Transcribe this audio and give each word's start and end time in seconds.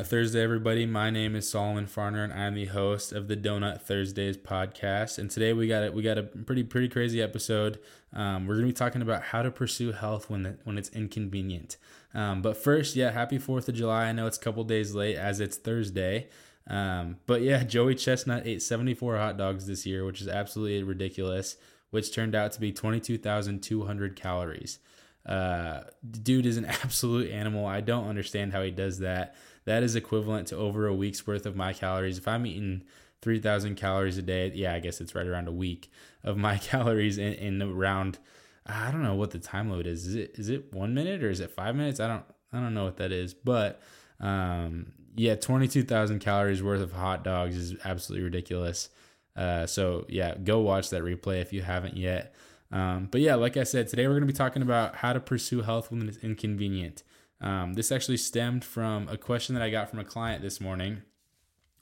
Donut 0.00 0.06
Thursday, 0.06 0.42
everybody. 0.42 0.86
My 0.86 1.10
name 1.10 1.36
is 1.36 1.50
Solomon 1.50 1.86
Farner, 1.86 2.24
and 2.24 2.32
I'm 2.32 2.54
the 2.54 2.64
host 2.64 3.12
of 3.12 3.28
the 3.28 3.36
Donut 3.36 3.82
Thursdays 3.82 4.38
podcast. 4.38 5.18
And 5.18 5.30
today 5.30 5.52
we 5.52 5.68
got 5.68 5.82
it. 5.82 5.92
We 5.92 6.02
got 6.02 6.16
a 6.16 6.22
pretty 6.22 6.62
pretty 6.62 6.88
crazy 6.88 7.20
episode. 7.20 7.78
Um, 8.14 8.46
we're 8.46 8.54
gonna 8.54 8.68
be 8.68 8.72
talking 8.72 9.02
about 9.02 9.24
how 9.24 9.42
to 9.42 9.50
pursue 9.50 9.92
health 9.92 10.30
when 10.30 10.44
the, 10.44 10.56
when 10.64 10.78
it's 10.78 10.88
inconvenient. 10.90 11.76
Um, 12.14 12.40
but 12.40 12.56
first, 12.56 12.96
yeah, 12.96 13.10
happy 13.10 13.36
Fourth 13.36 13.68
of 13.68 13.74
July. 13.74 14.06
I 14.06 14.12
know 14.12 14.26
it's 14.26 14.38
a 14.38 14.40
couple 14.40 14.64
days 14.64 14.94
late 14.94 15.16
as 15.16 15.38
it's 15.38 15.58
Thursday. 15.58 16.28
Um, 16.66 17.18
but 17.26 17.42
yeah, 17.42 17.62
Joey 17.64 17.94
Chestnut 17.94 18.46
ate 18.46 18.62
74 18.62 19.18
hot 19.18 19.36
dogs 19.36 19.66
this 19.66 19.84
year, 19.84 20.06
which 20.06 20.22
is 20.22 20.28
absolutely 20.28 20.82
ridiculous. 20.82 21.56
Which 21.90 22.14
turned 22.14 22.34
out 22.34 22.52
to 22.52 22.60
be 22.60 22.72
22,200 22.72 24.16
calories. 24.16 24.78
Uh, 25.26 25.82
dude 26.22 26.46
is 26.46 26.56
an 26.56 26.64
absolute 26.82 27.30
animal. 27.30 27.66
I 27.66 27.80
don't 27.80 28.08
understand 28.08 28.52
how 28.52 28.62
he 28.62 28.70
does 28.70 28.98
that. 29.00 29.34
That 29.64 29.82
is 29.82 29.94
equivalent 29.94 30.48
to 30.48 30.56
over 30.56 30.86
a 30.86 30.94
week's 30.94 31.26
worth 31.26 31.46
of 31.46 31.56
my 31.56 31.72
calories. 31.72 32.18
If 32.18 32.26
I'm 32.26 32.46
eating 32.46 32.82
3,000 33.22 33.76
calories 33.76 34.18
a 34.18 34.22
day, 34.22 34.50
yeah, 34.54 34.74
I 34.74 34.80
guess 34.80 35.00
it's 35.00 35.14
right 35.14 35.26
around 35.26 35.48
a 35.48 35.52
week 35.52 35.90
of 36.24 36.36
my 36.36 36.56
calories 36.58 37.18
in, 37.18 37.34
in 37.34 37.62
around. 37.62 38.18
I 38.66 38.90
don't 38.90 39.02
know 39.02 39.14
what 39.14 39.30
the 39.30 39.38
time 39.38 39.70
limit 39.70 39.86
is. 39.86 40.06
Is 40.06 40.14
it 40.14 40.32
is 40.34 40.48
it 40.48 40.72
one 40.72 40.94
minute 40.94 41.24
or 41.24 41.30
is 41.30 41.40
it 41.40 41.50
five 41.50 41.74
minutes? 41.74 41.98
I 41.98 42.06
don't 42.06 42.24
I 42.52 42.60
don't 42.60 42.74
know 42.74 42.84
what 42.84 42.98
that 42.98 43.10
is, 43.10 43.34
but 43.34 43.80
um, 44.20 44.92
yeah, 45.16 45.34
22,000 45.34 46.20
calories 46.20 46.62
worth 46.62 46.80
of 46.80 46.92
hot 46.92 47.24
dogs 47.24 47.56
is 47.56 47.74
absolutely 47.84 48.24
ridiculous. 48.24 48.90
Uh, 49.36 49.66
so 49.66 50.04
yeah, 50.08 50.34
go 50.36 50.60
watch 50.60 50.90
that 50.90 51.02
replay 51.02 51.40
if 51.40 51.52
you 51.52 51.62
haven't 51.62 51.96
yet. 51.96 52.34
Um, 52.72 53.08
but 53.10 53.20
yeah, 53.20 53.34
like 53.34 53.56
I 53.56 53.64
said, 53.64 53.88
today 53.88 54.06
we're 54.06 54.14
going 54.14 54.22
to 54.22 54.32
be 54.32 54.32
talking 54.32 54.62
about 54.62 54.96
how 54.96 55.12
to 55.12 55.20
pursue 55.20 55.62
health 55.62 55.90
when 55.90 56.08
it's 56.08 56.18
inconvenient. 56.18 57.02
Um, 57.40 57.74
this 57.74 57.90
actually 57.90 58.18
stemmed 58.18 58.64
from 58.64 59.08
a 59.08 59.16
question 59.16 59.54
that 59.54 59.62
I 59.62 59.70
got 59.70 59.88
from 59.88 59.98
a 59.98 60.04
client 60.04 60.42
this 60.42 60.60
morning. 60.60 61.02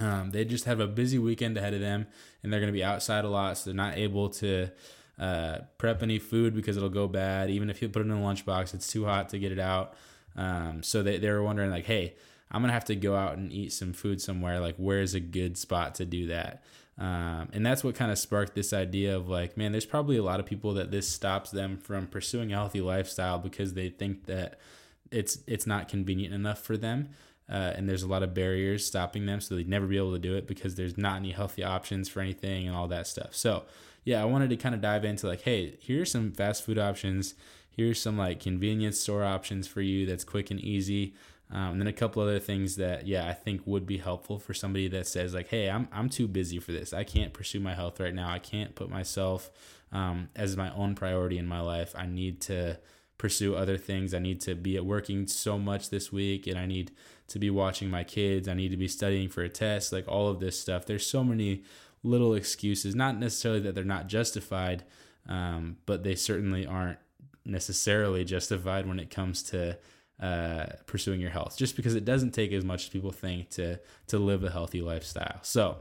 Um, 0.01 0.31
they 0.31 0.45
just 0.45 0.65
have 0.67 0.79
a 0.81 0.87
busy 0.87 1.19
weekend 1.19 1.57
ahead 1.57 1.75
of 1.75 1.81
them 1.81 2.07
and 2.43 2.53
they're 2.53 2.61
going 2.61 2.73
to 2.73 2.77
be 2.77 2.85
outside 2.85 3.25
a 3.25 3.29
lot, 3.29 3.59
so 3.59 3.71
they're 3.71 3.77
not 3.77 3.99
able 3.99 4.29
to 4.31 4.71
uh, 5.19 5.59
prep 5.77 6.03
any 6.03 6.19
food 6.19 6.55
because 6.55 6.77
it'll 6.77 6.89
go 6.89 7.09
bad. 7.09 7.51
Even 7.51 7.69
if 7.69 7.83
you 7.83 7.89
put 7.89 8.01
it 8.01 8.07
in 8.07 8.13
a 8.13 8.17
lunchbox, 8.17 8.75
it's 8.75 8.87
too 8.91 9.05
hot 9.05 9.29
to 9.31 9.39
get 9.39 9.53
it 9.53 9.59
out. 9.59 9.95
Um, 10.37 10.83
so 10.83 11.03
they, 11.03 11.19
they 11.19 11.31
were 11.31 11.43
wondering, 11.43 11.71
like, 11.71 11.87
hey, 11.87 12.15
I'm 12.51 12.63
going 12.63 12.69
to 12.69 12.75
have 12.75 12.85
to 12.87 12.95
go 12.95 13.17
out 13.17 13.37
and 13.37 13.53
eat 13.53 13.73
some 13.73 13.93
food 13.93 14.21
somewhere. 14.21 14.61
Like, 14.61 14.77
where's 14.77 15.15
a 15.15 15.21
good 15.21 15.59
spot 15.59 15.97
to 15.97 16.05
do 16.05 16.29
that? 16.29 16.63
Um, 16.99 17.49
and 17.53 17.65
that's 17.65 17.85
what 17.85 17.95
kind 17.95 18.11
of 18.11 18.19
sparked 18.19 18.55
this 18.55 18.73
idea 18.73 19.17
of 19.17 19.29
like, 19.29 19.57
man, 19.57 19.71
there's 19.71 19.87
probably 19.87 20.17
a 20.17 20.23
lot 20.23 20.41
of 20.41 20.47
people 20.47 20.75
that 20.75 20.91
this 20.91 21.09
stops 21.09 21.51
them 21.51 21.77
from 21.79 22.09
pursuing 22.09 22.53
a 22.53 22.57
healthy 22.57 22.81
lifestyle 22.81 23.39
because 23.39 23.75
they 23.75 23.89
think 23.89 24.27
that 24.27 24.59
it's 25.11 25.39
it's 25.47 25.67
not 25.67 25.89
convenient 25.89 26.35
enough 26.35 26.61
for 26.61 26.77
them. 26.77 27.11
Uh, 27.51 27.73
and 27.77 27.89
there's 27.89 28.03
a 28.03 28.09
lot 28.09 28.23
of 28.23 28.35
barriers 28.35 28.85
stopping 28.85 29.25
them, 29.25 29.41
so 29.41 29.55
they'd 29.55 29.69
never 29.69 29.87
be 29.87 29.97
able 29.97 30.13
to 30.13 30.19
do 30.19 30.37
it 30.37 30.47
because 30.47 30.75
there's 30.75 30.99
not 30.99 31.17
any 31.17 31.31
healthy 31.31 31.65
options 31.65 32.09
for 32.09 32.21
anything 32.21 32.67
and 32.67 32.77
all 32.77 32.89
that 32.89 33.07
stuff. 33.07 33.35
So, 33.35 33.65
yeah, 34.05 34.21
I 34.21 34.27
wanted 34.27 34.51
to 34.51 34.57
kind 34.57 34.75
of 34.75 34.83
dive 34.83 35.05
into 35.05 35.27
like, 35.27 35.43
hey, 35.43 35.79
here's 35.81 36.11
some 36.11 36.31
fast 36.33 36.63
food 36.65 36.79
options. 36.79 37.35
Here's 37.71 38.03
some 38.03 38.19
like 38.19 38.41
convenience 38.41 39.01
store 39.01 39.25
options 39.25 39.67
for 39.67 39.81
you 39.81 40.05
that's 40.05 40.25
quick 40.25 40.51
and 40.51 40.61
easy. 40.61 41.15
Um, 41.51 41.73
and 41.73 41.81
then 41.81 41.89
a 41.89 41.93
couple 41.93 42.23
other 42.23 42.39
things 42.39 42.77
that, 42.77 43.07
yeah, 43.07 43.27
I 43.27 43.33
think 43.33 43.63
would 43.65 43.87
be 43.87 43.99
helpful 43.99 44.39
for 44.39 44.53
somebody 44.53 44.87
that 44.89 45.07
says 45.07 45.33
like, 45.33 45.49
hey, 45.49 45.71
I'm 45.71 45.89
I'm 45.93 46.11
too 46.11 46.29
busy 46.29 46.59
for 46.59 46.73
this. 46.73 46.93
I 46.93 47.05
can't 47.05 47.33
pursue 47.33 47.61
my 47.61 47.75
health 47.75 48.01
right 48.01 48.15
now. 48.15 48.31
I 48.31 48.39
can't 48.39 48.75
put 48.75 48.91
myself 48.91 49.51
um, 49.91 50.29
as 50.37 50.57
my 50.57 50.75
own 50.75 50.95
priority 50.95 51.39
in 51.39 51.47
my 51.47 51.61
life. 51.61 51.95
I 51.97 52.07
need 52.07 52.43
to 52.43 52.79
pursue 53.17 53.55
other 53.55 53.79
things. 53.79 54.13
I 54.13 54.19
need 54.19 54.41
to 54.43 54.55
be 54.55 54.77
at 54.77 54.85
working 54.85 55.27
so 55.27 55.59
much 55.59 55.89
this 55.91 56.13
week, 56.13 56.47
and 56.47 56.59
I 56.59 56.67
need 56.67 56.93
to 57.29 57.39
be 57.39 57.51
watching 57.51 57.89
my 57.91 58.05
kids. 58.05 58.47
I 58.47 58.55
need 58.55 58.71
to 58.71 58.77
be 58.77 58.89
studying 58.89 59.29
for 59.31 59.43
a 59.43 59.49
test. 59.49 59.93
Like 59.93 60.07
all 60.07 60.29
of 60.29 60.41
this 60.41 60.61
stuff. 60.61 60.85
There's 60.85 61.07
so 61.07 61.25
many 61.25 61.65
little 62.03 62.35
excuses. 62.35 62.95
Not 62.95 63.19
necessarily 63.19 63.61
that 63.61 63.75
they're 63.75 63.85
not 63.85 64.07
justified, 64.07 64.85
um, 65.29 65.79
but 65.87 66.05
they 66.05 66.15
certainly 66.15 66.67
aren't 66.67 66.99
necessarily 67.45 68.25
justified 68.25 68.87
when 68.87 69.01
it 69.01 69.11
comes 69.11 69.43
to 69.45 69.79
uh, 70.21 70.67
pursuing 70.87 71.21
your 71.21 71.31
health, 71.31 71.57
just 71.57 71.77
because 71.77 71.95
it 71.95 72.05
doesn't 72.05 72.33
take 72.33 72.53
as 72.53 72.65
much 72.65 72.85
as 72.85 72.89
people 72.89 73.13
think 73.13 73.51
to 73.51 73.79
to 74.09 74.19
live 74.19 74.45
a 74.45 74.51
healthy 74.51 74.81
lifestyle. 74.81 75.39
So, 75.43 75.79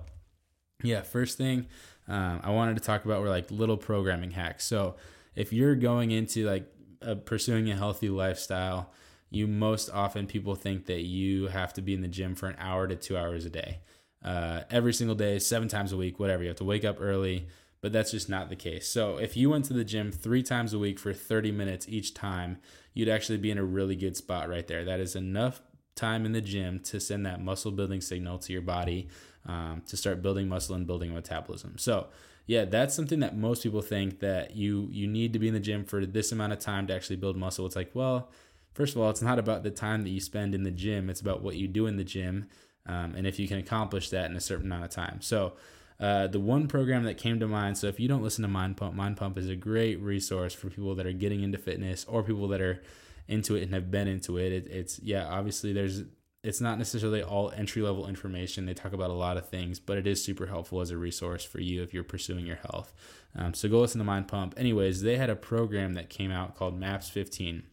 yeah, 0.84 1.02
first 1.02 1.38
thing 1.38 1.68
um, 2.08 2.42
I 2.44 2.52
wanted 2.52 2.76
to 2.76 2.84
talk 2.84 3.06
about 3.06 3.22
were 3.22 3.30
like 3.30 3.50
little 3.52 3.78
programming 3.78 4.32
hacks. 4.32 4.66
So, 4.66 4.96
if 5.36 5.52
you're 5.52 5.76
going 5.76 6.12
into 6.12 6.46
like 6.46 6.72
uh, 7.02 7.16
pursuing 7.16 7.70
a 7.72 7.76
healthy 7.76 8.10
lifestyle, 8.10 8.92
you 9.30 9.48
most 9.48 9.90
often 9.90 10.28
people 10.28 10.56
think 10.56 10.86
that 10.86 11.02
you 11.02 11.48
have 11.48 11.74
to 11.74 11.82
be 11.82 11.94
in 11.94 12.02
the 12.02 12.08
gym 12.08 12.36
for 12.36 12.48
an 12.48 12.56
hour 12.60 12.88
to 12.88 12.96
two 12.96 13.18
hours 13.18 13.46
a 13.46 13.50
day, 13.50 13.80
uh, 14.24 14.62
every 14.70 14.94
single 14.94 15.16
day, 15.16 15.40
seven 15.40 15.68
times 15.68 15.92
a 15.92 15.98
week, 15.98 16.20
whatever. 16.20 16.44
You 16.44 16.50
have 16.50 16.58
to 16.58 16.64
wake 16.64 16.86
up 16.86 16.98
early 17.00 17.48
but 17.82 17.92
that's 17.92 18.12
just 18.12 18.30
not 18.30 18.50
the 18.50 18.56
case. 18.56 18.88
So 18.88 19.18
if 19.18 19.38
you 19.38 19.50
went 19.50 19.66
to 19.66 19.74
the 19.74 19.84
gym 19.84 20.12
three 20.12 20.44
times 20.44 20.74
a 20.74 20.80
week 20.80 21.00
for 21.00 21.14
30 21.14 21.52
minutes 21.52 21.88
each 21.88 22.14
time, 22.14 22.58
you'd 22.94 23.10
actually 23.10 23.38
be 23.38 23.52
in 23.52 23.58
a 23.58 23.64
really 23.64 23.96
good 23.96 24.18
spot 24.18 24.50
right 24.50 24.68
there. 24.68 24.84
That 24.84 25.00
is 25.00 25.16
enough 25.16 25.62
time 25.96 26.26
in 26.26 26.32
the 26.32 26.42
gym 26.42 26.80
to 26.80 27.00
send 27.00 27.26
that 27.26 27.42
muscle 27.42 27.72
building 27.72 28.02
signal 28.02 28.38
to 28.40 28.54
your 28.54 28.62
body 28.62 29.10
um, 29.46 29.82
to 29.88 29.98
start 29.98 30.22
building 30.22 30.48
muscle 30.48 30.76
and 30.76 30.86
building 30.88 31.14
metabolism. 31.14 31.78
So 31.78 32.08
yeah, 32.46 32.66
that's 32.66 32.96
something 32.96 33.20
that 33.20 33.38
most 33.38 33.64
people 33.64 33.82
think 33.82 34.20
that 34.22 34.56
you 34.56 34.88
you 34.92 35.06
need 35.06 35.34
to 35.34 35.40
be 35.40 35.50
in 35.50 35.54
the 35.54 35.60
gym 35.60 35.84
for 35.84 36.06
this 36.06 36.32
amount 36.32 36.54
of 36.54 36.60
time 36.60 36.88
to 36.88 36.96
actually 36.96 37.18
build 37.18 37.36
muscle. 37.36 37.66
It's 37.66 37.76
like, 37.76 37.92
well, 37.94 38.32
first 38.74 38.96
of 38.96 39.02
all, 39.02 39.10
it's 39.10 39.22
not 39.22 39.38
about 39.38 39.64
the 39.64 39.72
time 39.72 40.04
that 40.04 40.10
you 40.10 40.22
spend 40.22 40.56
in 40.56 40.64
the 40.64 40.72
gym. 40.72 41.10
It's 41.10 41.22
about 41.22 41.42
what 41.42 41.56
you 41.56 41.68
do 41.68 41.88
in 41.88 41.98
the 41.98 42.06
gym, 42.06 42.48
um, 42.86 43.16
and 43.16 43.28
if 43.28 43.38
you 43.38 43.48
can 43.50 43.58
accomplish 43.58 44.10
that 44.12 44.32
in 44.32 44.38
a 44.38 44.42
certain 44.42 44.66
amount 44.66 44.86
of 44.86 44.92
time. 44.92 45.20
So 45.22 45.54
uh, 46.00 46.28
the 46.28 46.40
one 46.40 46.68
program 46.68 47.04
that 47.06 47.18
came 47.18 47.40
to 47.40 47.48
mind, 47.48 47.78
so 47.78 47.88
if 47.88 48.00
you 48.00 48.08
don't 48.08 48.22
listen 48.22 48.44
to 48.44 48.48
Mind 48.48 48.78
Pump, 48.78 48.94
Mind 48.94 49.18
Pump 49.18 49.38
is 49.38 49.50
a 49.50 49.56
great 49.56 50.00
resource 50.00 50.54
for 50.54 50.70
people 50.70 50.94
that 50.96 51.08
are 51.08 51.14
getting 51.14 51.42
into 51.42 51.58
fitness 51.58 52.06
or 52.08 52.22
people 52.22 52.48
that 52.50 52.62
are 52.62 52.84
into 53.28 53.56
it 53.56 53.64
and 53.64 53.74
have 53.74 53.90
been 53.90 54.08
into 54.08 54.38
it. 54.38 54.52
it 54.52 54.68
it's, 54.68 55.00
yeah, 55.00 55.26
obviously 55.26 55.74
there's, 55.74 56.04
it's 56.44 56.62
not 56.62 56.78
necessarily 56.78 57.24
all 57.24 57.50
entry 57.52 57.82
level 57.82 58.08
information. 58.08 58.68
They 58.68 58.76
talk 58.76 58.94
about 58.94 59.10
a 59.10 59.14
lot 59.14 59.38
of 59.38 59.50
things, 59.50 59.80
but 59.80 59.98
it 59.98 60.06
is 60.06 60.24
super 60.24 60.46
helpful 60.46 60.82
as 60.82 60.92
a 60.92 60.98
resource 60.98 61.44
for 61.44 61.60
you 61.60 61.82
if 61.82 61.96
you're 61.96 62.04
pursuing 62.04 62.46
your 62.46 62.58
health. 62.58 62.94
Um, 63.36 63.56
so 63.56 63.68
go 63.68 63.80
listen 63.80 64.00
to 64.00 64.06
Mind 64.06 64.28
Pump. 64.28 64.54
Anyways, 64.56 65.02
they 65.02 65.18
had 65.18 65.32
a 65.32 65.36
program 65.36 65.96
that 65.96 66.10
came 66.10 66.32
out 66.32 66.56
called 66.56 66.80
MAPS 66.80 67.10
15. 67.10 67.64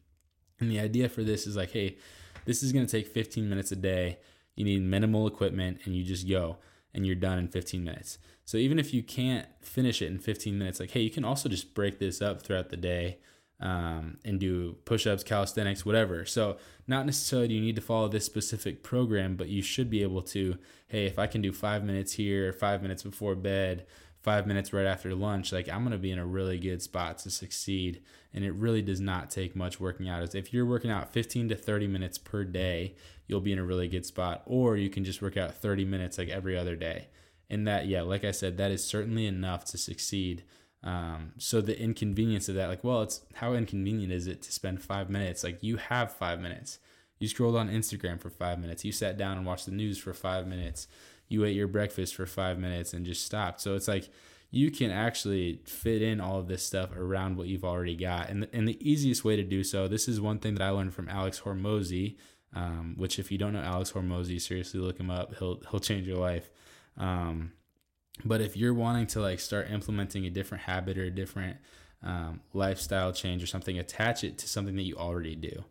And 0.60 0.70
the 0.70 0.80
idea 0.80 1.10
for 1.10 1.22
this 1.22 1.46
is 1.46 1.56
like, 1.56 1.72
hey, 1.72 1.98
this 2.46 2.62
is 2.62 2.72
going 2.72 2.86
to 2.86 2.90
take 2.90 3.06
15 3.06 3.48
minutes 3.48 3.70
a 3.70 3.76
day. 3.76 4.18
You 4.56 4.64
need 4.64 4.82
minimal 4.82 5.26
equipment 5.26 5.80
and 5.84 5.94
you 5.94 6.04
just 6.04 6.26
go 6.26 6.56
and 6.94 7.06
you're 7.06 7.14
done 7.16 7.38
in 7.38 7.48
15 7.48 7.82
minutes. 7.82 8.18
So 8.44 8.56
even 8.56 8.78
if 8.78 8.94
you 8.94 9.02
can't 9.02 9.46
finish 9.60 10.02
it 10.02 10.06
in 10.06 10.18
15 10.18 10.58
minutes, 10.58 10.80
like, 10.80 10.90
hey, 10.90 11.00
you 11.00 11.10
can 11.10 11.24
also 11.24 11.48
just 11.48 11.74
break 11.74 11.98
this 11.98 12.22
up 12.22 12.42
throughout 12.42 12.68
the 12.68 12.76
day 12.76 13.18
um, 13.60 14.18
and 14.24 14.38
do 14.38 14.76
push 14.84 15.06
ups, 15.06 15.22
calisthenics, 15.22 15.86
whatever. 15.86 16.24
So, 16.24 16.58
not 16.86 17.06
necessarily 17.06 17.54
you 17.54 17.60
need 17.60 17.76
to 17.76 17.82
follow 17.82 18.08
this 18.08 18.26
specific 18.26 18.82
program, 18.82 19.36
but 19.36 19.48
you 19.48 19.62
should 19.62 19.88
be 19.88 20.02
able 20.02 20.22
to, 20.22 20.58
hey, 20.88 21.06
if 21.06 21.18
I 21.18 21.26
can 21.26 21.40
do 21.40 21.52
five 21.52 21.82
minutes 21.82 22.12
here, 22.12 22.52
five 22.52 22.82
minutes 22.82 23.02
before 23.02 23.34
bed, 23.34 23.86
five 24.24 24.46
minutes 24.46 24.72
right 24.72 24.86
after 24.86 25.14
lunch, 25.14 25.52
like 25.52 25.68
I'm 25.68 25.82
going 25.82 25.92
to 25.92 25.98
be 25.98 26.10
in 26.10 26.18
a 26.18 26.24
really 26.24 26.58
good 26.58 26.80
spot 26.80 27.18
to 27.18 27.30
succeed. 27.30 28.02
And 28.32 28.42
it 28.42 28.52
really 28.52 28.80
does 28.80 29.00
not 29.00 29.30
take 29.30 29.54
much 29.54 29.78
working 29.78 30.08
out. 30.08 30.34
If 30.34 30.52
you're 30.52 30.64
working 30.64 30.90
out 30.90 31.12
15 31.12 31.50
to 31.50 31.54
30 31.54 31.86
minutes 31.86 32.16
per 32.16 32.42
day, 32.42 32.94
you'll 33.28 33.42
be 33.42 33.52
in 33.52 33.58
a 33.58 33.64
really 33.64 33.86
good 33.86 34.06
spot. 34.06 34.42
Or 34.46 34.76
you 34.78 34.88
can 34.88 35.04
just 35.04 35.20
work 35.20 35.36
out 35.36 35.54
30 35.54 35.84
minutes 35.84 36.16
like 36.16 36.30
every 36.30 36.56
other 36.56 36.74
day. 36.74 37.08
And 37.50 37.68
that, 37.68 37.86
yeah, 37.86 38.00
like 38.00 38.24
I 38.24 38.30
said, 38.30 38.56
that 38.56 38.70
is 38.70 38.82
certainly 38.82 39.26
enough 39.26 39.66
to 39.66 39.78
succeed. 39.78 40.42
Um, 40.82 41.32
so 41.36 41.60
the 41.60 41.78
inconvenience 41.78 42.48
of 42.48 42.54
that, 42.54 42.68
like, 42.68 42.82
well, 42.82 43.02
it's 43.02 43.20
how 43.34 43.52
inconvenient 43.52 44.12
is 44.12 44.26
it 44.26 44.40
to 44.42 44.52
spend 44.52 44.82
five 44.82 45.10
minutes? 45.10 45.44
Like, 45.44 45.62
you 45.62 45.76
have 45.76 46.10
five 46.12 46.40
minutes. 46.40 46.78
You 47.18 47.28
scrolled 47.28 47.56
on 47.56 47.68
Instagram 47.68 48.20
for 48.20 48.30
five 48.30 48.58
minutes. 48.58 48.84
You 48.84 48.92
sat 48.92 49.18
down 49.18 49.36
and 49.36 49.46
watched 49.46 49.66
the 49.66 49.72
news 49.72 49.98
for 49.98 50.14
five 50.14 50.46
minutes 50.46 50.88
you 51.28 51.44
ate 51.44 51.56
your 51.56 51.68
breakfast 51.68 52.14
for 52.14 52.26
five 52.26 52.58
minutes 52.58 52.92
and 52.92 53.06
just 53.06 53.24
stopped. 53.24 53.60
So 53.60 53.74
it's 53.74 53.88
like 53.88 54.08
you 54.50 54.70
can 54.70 54.90
actually 54.90 55.60
fit 55.64 56.00
in 56.00 56.20
all 56.20 56.38
of 56.38 56.46
this 56.46 56.62
stuff 56.64 56.94
around 56.96 57.36
what 57.36 57.48
you've 57.48 57.64
already 57.64 57.96
got. 57.96 58.28
And 58.28 58.44
the, 58.44 58.54
and 58.54 58.68
the 58.68 58.78
easiest 58.88 59.24
way 59.24 59.34
to 59.34 59.42
do 59.42 59.64
so, 59.64 59.88
this 59.88 60.06
is 60.06 60.20
one 60.20 60.38
thing 60.38 60.54
that 60.54 60.62
I 60.62 60.70
learned 60.70 60.94
from 60.94 61.08
Alex 61.08 61.40
Hormozi, 61.40 62.16
um, 62.54 62.94
which 62.96 63.18
if 63.18 63.32
you 63.32 63.38
don't 63.38 63.52
know 63.52 63.62
Alex 63.62 63.90
Hormozi, 63.92 64.40
seriously 64.40 64.78
look 64.78 64.98
him 64.98 65.10
up. 65.10 65.34
He'll 65.38 65.60
he'll 65.70 65.80
change 65.80 66.06
your 66.06 66.18
life. 66.18 66.50
Um, 66.96 67.52
but 68.24 68.40
if 68.40 68.56
you're 68.56 68.74
wanting 68.74 69.08
to 69.08 69.20
like 69.20 69.40
start 69.40 69.70
implementing 69.70 70.24
a 70.24 70.30
different 70.30 70.64
habit 70.64 70.98
or 70.98 71.04
a 71.04 71.10
different 71.10 71.56
um, 72.02 72.40
lifestyle 72.52 73.12
change 73.12 73.42
or 73.42 73.46
something, 73.46 73.78
attach 73.78 74.22
it 74.22 74.38
to 74.38 74.48
something 74.48 74.76
that 74.76 74.82
you 74.82 74.96
already 74.96 75.34
do. 75.34 75.64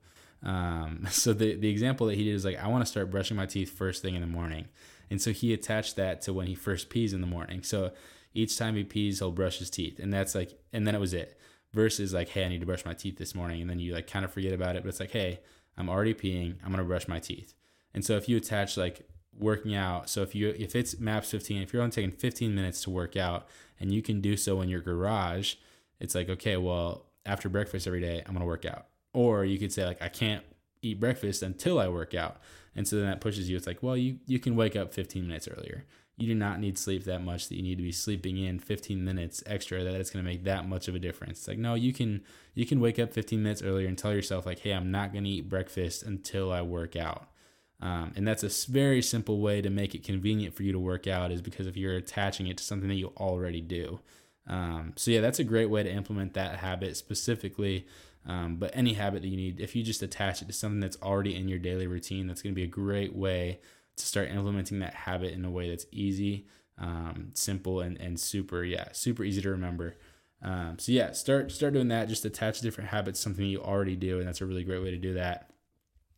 Um, 0.44 1.08
so 1.10 1.34
the 1.34 1.56
the 1.56 1.70
example 1.70 2.08
that 2.08 2.16
he 2.16 2.26
did 2.26 2.36
is 2.36 2.44
like 2.44 2.62
I 2.62 2.68
want 2.68 2.84
to 2.84 2.90
start 2.90 3.12
brushing 3.12 3.38
my 3.38 3.46
teeth 3.46 3.72
first 3.72 4.02
thing 4.02 4.16
in 4.16 4.22
the 4.22 4.28
morning. 4.28 4.66
And 5.10 5.22
so 5.22 5.32
he 5.32 5.54
attached 5.54 5.96
that 5.96 6.22
to 6.24 6.34
when 6.34 6.48
he 6.48 6.56
first 6.56 6.90
pees 6.90 7.14
in 7.14 7.22
the 7.22 7.28
morning. 7.28 7.64
So 7.64 7.92
each 8.34 8.58
time 8.58 8.76
he 8.76 8.84
pees, 8.84 9.20
he'll 9.20 9.32
brush 9.32 9.60
his 9.60 9.70
teeth. 9.70 10.00
And 10.00 10.14
that's 10.14 10.36
like, 10.36 10.60
and 10.72 10.88
then 10.88 10.96
it 10.96 11.00
was 11.00 11.14
it. 11.14 11.40
Versus 11.72 12.14
like, 12.14 12.30
hey, 12.30 12.46
I 12.46 12.50
need 12.50 12.60
to 12.60 12.68
brush 12.68 12.86
my 12.86 12.94
teeth 12.94 13.18
this 13.18 13.34
morning. 13.34 13.62
And 13.62 13.70
then 13.70 13.80
you 13.80 13.94
like 13.94 14.08
kind 14.08 14.24
of 14.24 14.32
forget 14.32 14.54
about 14.54 14.76
it. 14.76 14.84
But 14.84 14.90
it's 14.90 15.00
like, 15.00 15.12
hey, 15.12 15.40
I'm 15.78 15.90
already 15.90 16.14
peeing. 16.14 16.56
I'm 16.64 16.70
going 16.70 16.78
to 16.78 16.84
brush 16.84 17.08
my 17.08 17.20
teeth. 17.20 17.54
And 17.94 18.06
so 18.06 18.16
if 18.16 18.30
you 18.30 18.38
attach 18.38 18.78
like 18.78 19.08
working 19.38 19.76
out, 19.76 20.10
so 20.10 20.22
if 20.22 20.36
you 20.36 20.50
if 20.58 20.76
it's 20.76 21.00
maps 21.00 21.32
15, 21.32 21.62
if 21.62 21.74
you're 21.74 21.82
only 21.82 21.92
taking 21.92 22.12
15 22.12 22.54
minutes 22.54 22.84
to 22.84 22.90
work 22.90 23.16
out 23.16 23.48
and 23.80 23.92
you 23.92 24.02
can 24.02 24.22
do 24.22 24.38
so 24.38 24.62
in 24.62 24.70
your 24.70 24.82
garage, 24.82 25.56
it's 26.00 26.16
like 26.16 26.30
okay, 26.30 26.58
well, 26.58 27.06
after 27.26 27.50
breakfast 27.50 27.88
every 27.88 28.02
day, 28.02 28.22
I'm 28.26 28.34
going 28.34 28.42
to 28.42 28.46
work 28.46 28.66
out. 28.66 28.88
Or 29.14 29.46
you 29.46 29.58
could 29.60 29.72
say 29.72 29.86
like 29.86 30.02
I 30.02 30.10
can't 30.10 30.44
eat 30.84 31.00
breakfast 31.00 31.42
until 31.42 31.80
I 31.80 31.88
work 31.88 32.14
out. 32.14 32.38
And 32.76 32.88
so 32.88 32.98
then 32.98 33.06
that 33.06 33.22
pushes 33.22 33.50
you. 33.50 33.58
It's 33.58 33.68
like, 33.68 33.84
well, 33.84 33.98
you 33.98 34.20
you 34.26 34.40
can 34.40 34.56
wake 34.56 34.76
up 34.76 34.94
15 34.94 35.28
minutes 35.28 35.48
earlier. 35.48 35.86
You 36.16 36.28
do 36.28 36.36
not 36.36 36.60
need 36.60 36.78
sleep 36.78 37.06
that 37.06 37.24
much 37.24 37.50
that 37.50 37.56
you 37.56 37.64
need 37.64 37.78
to 37.78 37.84
be 37.84 37.92
sleeping 37.92 38.38
in 38.38 38.60
15 38.60 39.04
minutes 39.04 39.44
extra 39.48 39.84
that 39.84 39.96
it's 39.96 40.12
going 40.12 40.24
to 40.24 40.30
make 40.30 40.44
that 40.44 40.68
much 40.68 40.88
of 40.88 40.94
a 40.94 41.00
difference. 41.00 41.40
It's 41.40 41.48
like 41.48 41.58
no 41.58 41.74
you 41.74 41.94
can 41.94 42.22
you 42.54 42.66
can 42.66 42.80
wake 42.80 43.00
up 43.00 43.14
15 43.14 43.42
minutes 43.42 43.64
earlier 43.64 43.88
and 43.88 43.98
tell 43.98 44.14
yourself 44.14 44.46
like 44.46 44.60
hey 44.60 44.72
i'm 44.72 44.92
not 44.92 45.12
going 45.12 45.24
to 45.24 45.30
eat 45.30 45.50
breakfast 45.50 46.04
until 46.04 46.52
i 46.52 46.62
work 46.62 46.96
out. 46.96 47.30
Um, 47.82 48.14
and 48.16 48.26
that's 48.28 48.44
a 48.44 48.72
very 48.72 49.02
simple 49.02 49.42
way 49.42 49.62
to 49.62 49.70
make 49.70 49.94
it 49.94 50.04
convenient 50.04 50.56
for 50.56 50.64
you 50.64 50.72
to 50.72 50.80
work 50.80 51.06
out 51.06 51.32
is 51.32 51.42
because 51.42 51.68
if 51.68 51.76
you're 51.76 51.96
attaching 51.96 52.48
it 52.48 52.58
to 52.58 52.64
something 52.64 52.88
that 52.88 52.96
you 52.96 53.12
already 53.18 53.60
do. 53.60 54.00
Um, 54.48 54.94
so 54.96 55.10
yeah 55.12 55.22
that's 55.22 55.40
a 55.40 55.44
great 55.44 55.70
way 55.70 55.84
to 55.84 55.92
implement 55.92 56.34
that 56.36 56.58
habit 56.58 56.96
specifically 56.96 57.88
um, 58.26 58.56
but 58.56 58.72
any 58.74 58.94
habit 58.94 59.22
that 59.22 59.28
you 59.28 59.38
need 59.38 59.60
if 59.60 59.76
you 59.76 59.84
just 59.84 60.02
attach 60.02 60.42
it 60.42 60.46
to 60.46 60.54
something 60.54 60.80
that's 60.80 60.98
already 61.02 61.36
in 61.36 61.48
your 61.48 61.60
daily 61.60 61.88
routine 61.88 62.28
that's 62.28 62.42
going 62.42 62.54
to 62.54 62.56
be 62.56 62.64
a 62.64 62.68
great 62.68 63.16
way 63.16 63.60
to 63.96 64.06
start 64.06 64.30
implementing 64.30 64.80
that 64.80 64.94
habit 64.94 65.34
in 65.34 65.46
a 65.46 65.52
way 65.52 65.70
that's 65.70 65.86
easy, 65.92 66.48
um, 66.78 67.30
simple, 67.34 67.80
and, 67.82 68.00
and 68.00 68.20
super, 68.20 68.64
yeah, 68.64 68.88
super 68.92 69.24
easy 69.24 69.42
to 69.42 69.50
remember. 69.50 69.96
Um, 70.42 70.78
so 70.78 70.92
yeah, 70.92 71.12
start 71.12 71.52
start 71.52 71.74
doing 71.74 71.88
that. 71.90 72.10
Just 72.10 72.26
attach 72.26 72.62
different 72.62 72.90
habits, 72.90 73.20
something 73.20 73.46
you 73.46 73.62
already 73.62 73.96
do, 73.96 74.20
and 74.20 74.28
that's 74.28 74.42
a 74.42 74.46
really 74.46 74.64
great 74.64 74.82
way 74.82 74.92
to 74.92 74.98
do 74.98 75.14
that. 75.14 75.52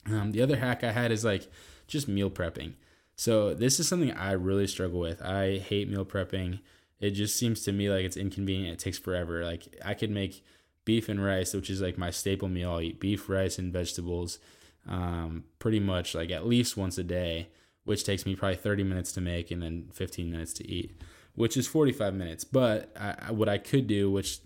Um, 0.08 0.32
the 0.32 0.42
other 0.42 0.58
hack 0.58 0.84
I 0.84 0.92
had 0.92 1.12
is 1.12 1.24
like 1.24 1.48
just 1.88 2.08
meal 2.08 2.32
prepping. 2.32 2.74
So 3.16 3.54
this 3.54 3.80
is 3.80 3.88
something 3.88 4.12
I 4.12 4.32
really 4.34 4.68
struggle 4.68 5.00
with. 5.00 5.22
I 5.22 5.60
hate 5.60 5.90
meal 5.90 6.06
prepping. 6.06 6.60
It 7.00 7.12
just 7.12 7.36
seems 7.38 7.64
to 7.64 7.72
me 7.72 7.90
like 7.90 8.06
it's 8.06 8.18
inconvenient. 8.18 8.74
It 8.74 8.84
takes 8.84 8.98
forever. 8.98 9.44
Like 9.44 9.68
I 9.84 9.94
could 9.94 10.12
make 10.12 10.44
beef 10.86 11.10
and 11.10 11.24
rice, 11.24 11.54
which 11.54 11.70
is 11.70 11.82
like 11.82 11.98
my 11.98 12.12
staple 12.12 12.48
meal. 12.48 12.72
I'll 12.72 12.82
eat 12.82 13.00
beef, 13.00 13.28
rice, 13.28 13.58
and 13.60 13.74
vegetables 13.74 14.40
um, 14.88 15.46
pretty 15.60 15.80
much 15.80 16.14
like 16.14 16.32
at 16.32 16.46
least 16.46 16.78
once 16.78 16.98
a 16.98 17.04
day 17.04 17.48
which 17.86 18.04
takes 18.04 18.26
me 18.26 18.36
probably 18.36 18.58
30 18.58 18.84
minutes 18.84 19.12
to 19.14 19.22
make 19.22 19.52
and 19.52 19.62
then 19.62 19.88
15 19.94 20.30
minutes 20.30 20.54
to 20.54 20.68
eat, 20.68 21.00
which 21.36 21.56
is 21.56 21.68
45 21.68 22.14
minutes. 22.14 22.44
But 22.44 22.92
I, 23.00 23.32
what 23.32 23.48
I 23.48 23.60
could 23.60 23.88
do, 23.88 24.12
which 24.12 24.40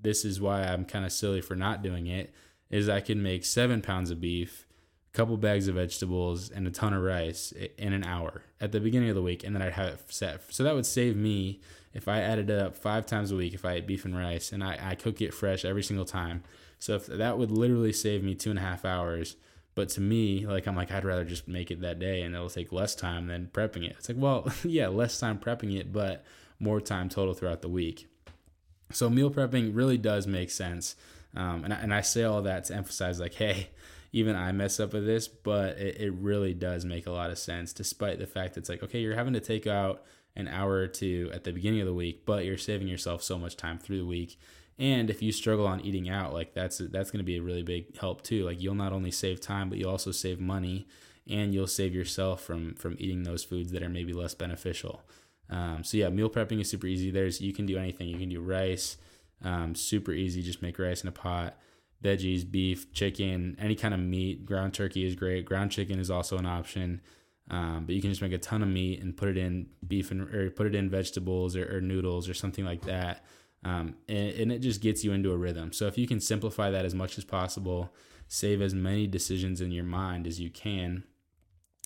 this 0.00 0.24
is 0.24 0.40
why 0.40 0.62
I'm 0.62 0.84
kind 0.84 1.04
of 1.04 1.12
silly 1.12 1.42
for 1.42 1.54
not 1.54 1.82
doing 1.82 2.06
it, 2.06 2.32
is 2.70 2.88
I 2.88 3.00
could 3.00 3.18
make 3.18 3.44
seven 3.44 3.82
pounds 3.82 4.10
of 4.10 4.20
beef, 4.20 4.65
couple 5.16 5.36
bags 5.36 5.68
of 5.68 5.74
vegetables, 5.76 6.50
and 6.50 6.66
a 6.66 6.70
ton 6.70 6.92
of 6.92 7.02
rice 7.02 7.52
in 7.78 7.92
an 7.92 8.04
hour 8.04 8.42
at 8.60 8.72
the 8.72 8.80
beginning 8.80 9.08
of 9.08 9.14
the 9.14 9.22
week, 9.22 9.44
and 9.44 9.54
then 9.54 9.62
I'd 9.62 9.72
have 9.72 9.88
it 9.88 10.00
set. 10.08 10.52
So 10.52 10.62
that 10.62 10.74
would 10.74 10.86
save 10.86 11.16
me 11.16 11.60
if 11.94 12.08
I 12.08 12.20
added 12.20 12.50
it 12.50 12.60
up 12.60 12.76
five 12.76 13.06
times 13.06 13.32
a 13.32 13.36
week 13.36 13.54
if 13.54 13.64
I 13.64 13.74
ate 13.74 13.86
beef 13.86 14.04
and 14.04 14.16
rice, 14.16 14.52
and 14.52 14.62
I, 14.62 14.78
I 14.80 14.94
cook 14.94 15.20
it 15.20 15.34
fresh 15.34 15.64
every 15.64 15.82
single 15.82 16.04
time. 16.04 16.42
So 16.78 16.94
if 16.94 17.06
that 17.06 17.38
would 17.38 17.50
literally 17.50 17.92
save 17.92 18.22
me 18.22 18.34
two 18.34 18.50
and 18.50 18.58
a 18.58 18.62
half 18.62 18.84
hours 18.84 19.36
but 19.76 19.90
to 19.90 20.00
me, 20.00 20.46
like 20.46 20.66
I'm 20.66 20.74
like 20.74 20.90
I'd 20.90 21.04
rather 21.04 21.24
just 21.24 21.46
make 21.46 21.70
it 21.70 21.82
that 21.82 22.00
day 22.00 22.22
and 22.22 22.34
it'll 22.34 22.48
take 22.48 22.72
less 22.72 22.94
time 22.96 23.28
than 23.28 23.50
prepping 23.52 23.84
it. 23.84 23.94
It's 23.98 24.08
like, 24.08 24.18
well, 24.18 24.50
yeah, 24.64 24.88
less 24.88 25.20
time 25.20 25.38
prepping 25.38 25.78
it, 25.78 25.92
but 25.92 26.24
more 26.58 26.80
time 26.80 27.08
total 27.08 27.34
throughout 27.34 27.60
the 27.62 27.68
week. 27.68 28.08
So 28.90 29.10
meal 29.10 29.30
prepping 29.30 29.76
really 29.76 29.98
does 29.98 30.26
make 30.26 30.50
sense. 30.50 30.96
Um, 31.36 31.64
and, 31.64 31.74
I, 31.74 31.76
and 31.76 31.94
I 31.94 32.00
say 32.00 32.24
all 32.24 32.40
that 32.42 32.64
to 32.64 32.74
emphasize 32.74 33.20
like, 33.20 33.34
hey, 33.34 33.68
even 34.16 34.34
I 34.34 34.50
mess 34.50 34.80
up 34.80 34.94
with 34.94 35.04
this, 35.04 35.28
but 35.28 35.76
it, 35.76 36.00
it 36.00 36.12
really 36.14 36.54
does 36.54 36.86
make 36.86 37.06
a 37.06 37.12
lot 37.12 37.30
of 37.30 37.38
sense, 37.38 37.74
despite 37.74 38.18
the 38.18 38.26
fact 38.26 38.54
that 38.54 38.60
it's 38.60 38.70
like, 38.70 38.82
okay, 38.82 38.98
you're 38.98 39.14
having 39.14 39.34
to 39.34 39.40
take 39.40 39.66
out 39.66 40.02
an 40.34 40.48
hour 40.48 40.72
or 40.72 40.86
two 40.86 41.30
at 41.34 41.44
the 41.44 41.52
beginning 41.52 41.80
of 41.80 41.86
the 41.86 41.92
week, 41.92 42.24
but 42.24 42.46
you're 42.46 42.56
saving 42.56 42.88
yourself 42.88 43.22
so 43.22 43.38
much 43.38 43.58
time 43.58 43.78
through 43.78 43.98
the 43.98 44.06
week. 44.06 44.38
And 44.78 45.10
if 45.10 45.20
you 45.20 45.32
struggle 45.32 45.66
on 45.66 45.82
eating 45.82 46.08
out, 46.08 46.32
like 46.32 46.54
that's 46.54 46.78
that's 46.78 47.10
going 47.10 47.18
to 47.18 47.24
be 47.24 47.36
a 47.36 47.42
really 47.42 47.62
big 47.62 47.94
help 47.98 48.22
too. 48.22 48.46
Like 48.46 48.62
you'll 48.62 48.74
not 48.74 48.94
only 48.94 49.10
save 49.10 49.38
time, 49.38 49.68
but 49.68 49.76
you'll 49.76 49.90
also 49.90 50.12
save 50.12 50.40
money, 50.40 50.86
and 51.28 51.52
you'll 51.52 51.66
save 51.66 51.94
yourself 51.94 52.42
from 52.42 52.74
from 52.74 52.96
eating 52.98 53.22
those 53.22 53.44
foods 53.44 53.70
that 53.72 53.82
are 53.82 53.90
maybe 53.90 54.14
less 54.14 54.34
beneficial. 54.34 55.02
Um, 55.50 55.84
so 55.84 55.98
yeah, 55.98 56.08
meal 56.08 56.30
prepping 56.30 56.60
is 56.60 56.70
super 56.70 56.86
easy. 56.86 57.10
There's 57.10 57.40
you 57.42 57.52
can 57.52 57.66
do 57.66 57.76
anything. 57.76 58.08
You 58.08 58.18
can 58.18 58.30
do 58.30 58.40
rice, 58.40 58.96
um, 59.42 59.74
super 59.74 60.12
easy. 60.12 60.42
Just 60.42 60.62
make 60.62 60.78
rice 60.78 61.02
in 61.02 61.08
a 61.08 61.12
pot. 61.12 61.58
Veggies, 62.02 62.48
beef, 62.48 62.92
chicken, 62.92 63.56
any 63.58 63.74
kind 63.74 63.94
of 63.94 64.00
meat. 64.00 64.44
Ground 64.44 64.74
turkey 64.74 65.06
is 65.06 65.14
great. 65.14 65.44
Ground 65.44 65.70
chicken 65.70 65.98
is 65.98 66.10
also 66.10 66.36
an 66.38 66.46
option. 66.46 67.00
Um, 67.50 67.84
but 67.86 67.94
you 67.94 68.00
can 68.00 68.10
just 68.10 68.22
make 68.22 68.32
a 68.32 68.38
ton 68.38 68.62
of 68.62 68.68
meat 68.68 69.00
and 69.00 69.16
put 69.16 69.28
it 69.28 69.36
in 69.36 69.68
beef 69.86 70.10
and 70.10 70.22
or 70.34 70.50
put 70.50 70.66
it 70.66 70.74
in 70.74 70.90
vegetables 70.90 71.56
or, 71.56 71.76
or 71.76 71.80
noodles 71.80 72.28
or 72.28 72.34
something 72.34 72.64
like 72.64 72.82
that. 72.82 73.24
Um, 73.64 73.96
and, 74.08 74.30
and 74.30 74.52
it 74.52 74.58
just 74.58 74.80
gets 74.80 75.04
you 75.04 75.12
into 75.12 75.32
a 75.32 75.36
rhythm. 75.36 75.72
So 75.72 75.86
if 75.86 75.96
you 75.96 76.06
can 76.06 76.20
simplify 76.20 76.70
that 76.70 76.84
as 76.84 76.94
much 76.94 77.18
as 77.18 77.24
possible, 77.24 77.94
save 78.28 78.60
as 78.60 78.74
many 78.74 79.06
decisions 79.06 79.60
in 79.60 79.70
your 79.70 79.84
mind 79.84 80.26
as 80.26 80.40
you 80.40 80.50
can, 80.50 81.04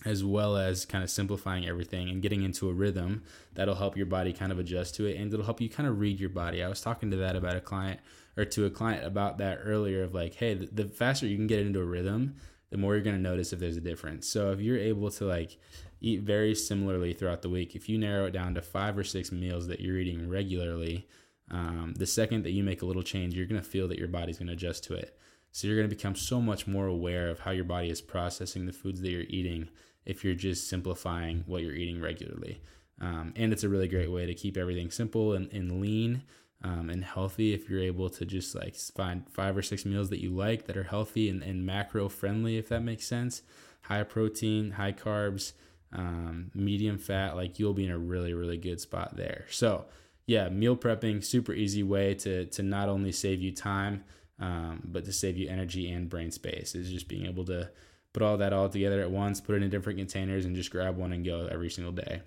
as 0.05 0.23
well 0.23 0.57
as 0.57 0.85
kind 0.85 1.03
of 1.03 1.09
simplifying 1.09 1.67
everything 1.67 2.09
and 2.09 2.21
getting 2.21 2.43
into 2.43 2.69
a 2.69 2.73
rhythm 2.73 3.23
that'll 3.53 3.75
help 3.75 3.95
your 3.95 4.05
body 4.05 4.33
kind 4.33 4.51
of 4.51 4.59
adjust 4.59 4.95
to 4.95 5.05
it 5.05 5.17
and 5.17 5.31
it'll 5.31 5.45
help 5.45 5.61
you 5.61 5.69
kind 5.69 5.87
of 5.87 5.99
read 5.99 6.19
your 6.19 6.29
body. 6.29 6.63
I 6.63 6.69
was 6.69 6.81
talking 6.81 7.11
to 7.11 7.17
that 7.17 7.35
about 7.35 7.55
a 7.55 7.61
client 7.61 7.99
or 8.35 8.45
to 8.45 8.65
a 8.65 8.69
client 8.69 9.05
about 9.05 9.37
that 9.37 9.59
earlier 9.63 10.03
of 10.03 10.13
like, 10.13 10.35
hey, 10.35 10.53
the, 10.53 10.85
faster 10.85 11.27
you 11.27 11.35
can 11.35 11.47
get 11.47 11.59
into 11.59 11.79
a 11.79 11.85
rhythm, 11.85 12.35
the 12.71 12.77
more 12.77 12.95
you're 12.95 13.03
going 13.03 13.15
to 13.15 13.21
notice 13.21 13.53
if 13.53 13.59
there's 13.59 13.77
a 13.77 13.81
difference. 13.81 14.27
So 14.27 14.51
if 14.51 14.59
you're 14.59 14.77
able 14.77 15.11
to 15.11 15.25
like 15.25 15.57
eat 15.99 16.21
very 16.21 16.55
similarly 16.55 17.13
throughout 17.13 17.41
the 17.41 17.49
week, 17.49 17.75
if 17.75 17.87
you 17.87 17.97
narrow 17.97 18.25
it 18.25 18.31
down 18.31 18.55
to 18.55 18.61
five 18.61 18.97
or 18.97 19.03
six 19.03 19.31
meals 19.31 19.67
that 19.67 19.81
you're 19.81 19.99
eating 19.99 20.29
regularly, 20.29 21.07
um, 21.51 21.93
the 21.97 22.07
second 22.07 22.43
that 22.43 22.51
you 22.51 22.63
make 22.63 22.81
a 22.81 22.85
little 22.85 23.03
change, 23.03 23.35
you're 23.35 23.45
going 23.45 23.61
to 23.61 23.67
feel 23.67 23.87
that 23.89 23.99
your 23.99 24.07
body's 24.07 24.37
going 24.37 24.47
to 24.47 24.53
adjust 24.53 24.85
to 24.85 24.95
it. 24.95 25.17
So 25.51 25.67
you're 25.67 25.75
going 25.75 25.89
to 25.89 25.95
become 25.95 26.15
so 26.15 26.41
much 26.41 26.65
more 26.65 26.87
aware 26.87 27.29
of 27.29 27.39
how 27.39 27.51
your 27.51 27.65
body 27.65 27.89
is 27.89 28.01
processing 28.01 28.65
the 28.65 28.73
foods 28.73 29.01
that 29.01 29.11
you're 29.11 29.23
eating 29.27 29.67
if 30.05 30.23
you're 30.23 30.33
just 30.35 30.67
simplifying 30.67 31.43
what 31.45 31.61
you're 31.61 31.75
eating 31.75 32.01
regularly. 32.01 32.61
Um, 32.99 33.33
and 33.35 33.51
it's 33.51 33.63
a 33.63 33.69
really 33.69 33.87
great 33.87 34.11
way 34.11 34.25
to 34.25 34.33
keep 34.33 34.57
everything 34.57 34.91
simple 34.91 35.33
and, 35.33 35.51
and 35.51 35.81
lean 35.81 36.23
um, 36.63 36.89
and 36.89 37.03
healthy 37.03 37.53
if 37.53 37.69
you're 37.69 37.81
able 37.81 38.09
to 38.09 38.25
just 38.25 38.53
like 38.53 38.75
find 38.75 39.27
five 39.29 39.57
or 39.57 39.61
six 39.61 39.85
meals 39.85 40.09
that 40.09 40.21
you 40.21 40.29
like 40.29 40.67
that 40.67 40.77
are 40.77 40.83
healthy 40.83 41.29
and, 41.29 41.41
and 41.41 41.65
macro 41.65 42.07
friendly, 42.09 42.57
if 42.57 42.69
that 42.69 42.81
makes 42.81 43.07
sense. 43.07 43.41
High 43.83 44.03
protein, 44.03 44.71
high 44.71 44.91
carbs, 44.91 45.53
um, 45.93 46.51
medium 46.53 46.97
fat, 46.97 47.35
like 47.35 47.57
you'll 47.57 47.73
be 47.73 47.85
in 47.85 47.91
a 47.91 47.97
really, 47.97 48.33
really 48.33 48.57
good 48.57 48.79
spot 48.79 49.17
there. 49.17 49.45
So, 49.49 49.85
yeah, 50.27 50.49
meal 50.49 50.77
prepping, 50.77 51.23
super 51.23 51.53
easy 51.53 51.83
way 51.83 52.13
to 52.15 52.45
to 52.45 52.63
not 52.63 52.87
only 52.87 53.11
save 53.11 53.41
you 53.41 53.51
time, 53.51 54.03
um, 54.39 54.81
but 54.85 55.03
to 55.05 55.11
save 55.11 55.37
you 55.37 55.49
energy 55.49 55.91
and 55.91 56.09
brain 56.09 56.31
space. 56.31 56.75
Is 56.75 56.91
just 56.91 57.07
being 57.07 57.25
able 57.25 57.43
to 57.45 57.71
put 58.13 58.23
all 58.23 58.37
that 58.37 58.53
all 58.53 58.69
together 58.69 59.01
at 59.01 59.11
once, 59.11 59.41
put 59.41 59.55
it 59.55 59.63
in 59.63 59.69
different 59.69 59.99
containers, 59.99 60.45
and 60.45 60.55
just 60.55 60.71
grab 60.71 60.97
one 60.97 61.13
and 61.13 61.25
go 61.25 61.47
every 61.51 61.69
single 61.69 61.93
day. 61.93 62.21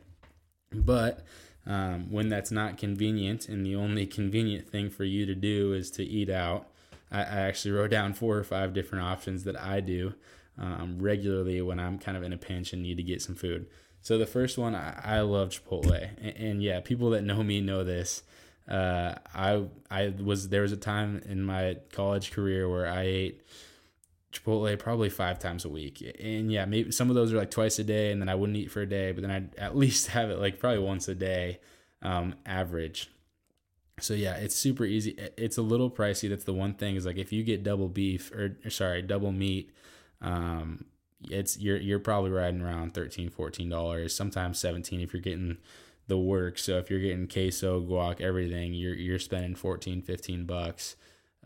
But 0.72 1.24
um, 1.66 2.10
when 2.10 2.28
that's 2.28 2.50
not 2.50 2.78
convenient, 2.78 3.48
and 3.48 3.64
the 3.64 3.76
only 3.76 4.06
convenient 4.06 4.68
thing 4.68 4.90
for 4.90 5.04
you 5.04 5.26
to 5.26 5.34
do 5.34 5.72
is 5.72 5.90
to 5.92 6.04
eat 6.04 6.30
out, 6.30 6.68
I, 7.10 7.20
I 7.20 7.40
actually 7.40 7.72
wrote 7.72 7.90
down 7.90 8.14
four 8.14 8.36
or 8.36 8.44
five 8.44 8.74
different 8.74 9.04
options 9.04 9.44
that 9.44 9.60
I 9.60 9.80
do 9.80 10.14
um, 10.58 10.98
regularly 11.00 11.60
when 11.62 11.78
I'm 11.78 11.98
kind 11.98 12.16
of 12.16 12.22
in 12.22 12.32
a 12.32 12.36
pinch 12.36 12.72
and 12.72 12.82
need 12.82 12.96
to 12.96 13.02
get 13.02 13.22
some 13.22 13.34
food. 13.34 13.66
So 14.00 14.18
the 14.18 14.26
first 14.26 14.58
one, 14.58 14.74
I, 14.74 15.00
I 15.02 15.20
love 15.20 15.48
Chipotle, 15.50 16.08
and, 16.20 16.36
and, 16.36 16.62
yeah, 16.62 16.80
people 16.80 17.10
that 17.10 17.22
know 17.22 17.42
me 17.42 17.60
know 17.60 17.84
this. 17.84 18.22
Uh, 18.68 19.14
I 19.34 19.64
I 19.90 20.14
was 20.22 20.48
there 20.48 20.62
was 20.62 20.72
a 20.72 20.76
time 20.76 21.20
in 21.26 21.42
my 21.42 21.76
college 21.92 22.30
career 22.30 22.66
where 22.66 22.86
I 22.86 23.02
ate 23.02 23.42
Chipotle 24.34 24.78
probably 24.78 25.10
five 25.10 25.38
times 25.38 25.64
a 25.64 25.68
week, 25.68 26.02
and 26.20 26.50
yeah, 26.50 26.64
maybe 26.64 26.90
some 26.90 27.08
of 27.08 27.14
those 27.16 27.32
are 27.32 27.36
like 27.36 27.50
twice 27.50 27.78
a 27.78 27.84
day, 27.84 28.10
and 28.10 28.20
then 28.20 28.28
I 28.28 28.34
wouldn't 28.34 28.58
eat 28.58 28.70
for 28.70 28.82
a 28.82 28.86
day, 28.86 29.12
but 29.12 29.22
then 29.22 29.30
I'd 29.30 29.54
at 29.58 29.76
least 29.76 30.08
have 30.08 30.30
it 30.30 30.38
like 30.38 30.58
probably 30.58 30.80
once 30.80 31.08
a 31.08 31.14
day, 31.14 31.60
um, 32.02 32.34
average. 32.44 33.10
So 34.00 34.12
yeah, 34.14 34.34
it's 34.34 34.56
super 34.56 34.84
easy. 34.84 35.16
It's 35.36 35.56
a 35.56 35.62
little 35.62 35.90
pricey. 35.90 36.28
That's 36.28 36.44
the 36.44 36.52
one 36.52 36.74
thing 36.74 36.96
is 36.96 37.06
like 37.06 37.16
if 37.16 37.32
you 37.32 37.44
get 37.44 37.62
double 37.62 37.88
beef 37.88 38.32
or, 38.32 38.58
or 38.64 38.70
sorry 38.70 39.02
double 39.02 39.30
meat, 39.30 39.70
um, 40.20 40.84
it's 41.30 41.58
you're 41.58 41.76
you're 41.76 41.98
probably 41.98 42.30
riding 42.30 42.60
around 42.60 42.94
13 42.94 43.30
14 43.30 43.68
dollars 43.68 44.14
sometimes 44.14 44.58
17 44.58 45.00
if 45.00 45.12
you're 45.12 45.22
getting 45.22 45.56
the 46.06 46.18
work 46.18 46.58
so 46.58 46.78
if 46.78 46.90
you're 46.90 47.00
getting 47.00 47.26
queso 47.26 47.80
guac 47.80 48.20
everything 48.20 48.74
you're 48.74 48.94
you're 48.94 49.18
spending 49.18 49.54
14 49.54 50.02
15 50.02 50.44
bucks 50.44 50.96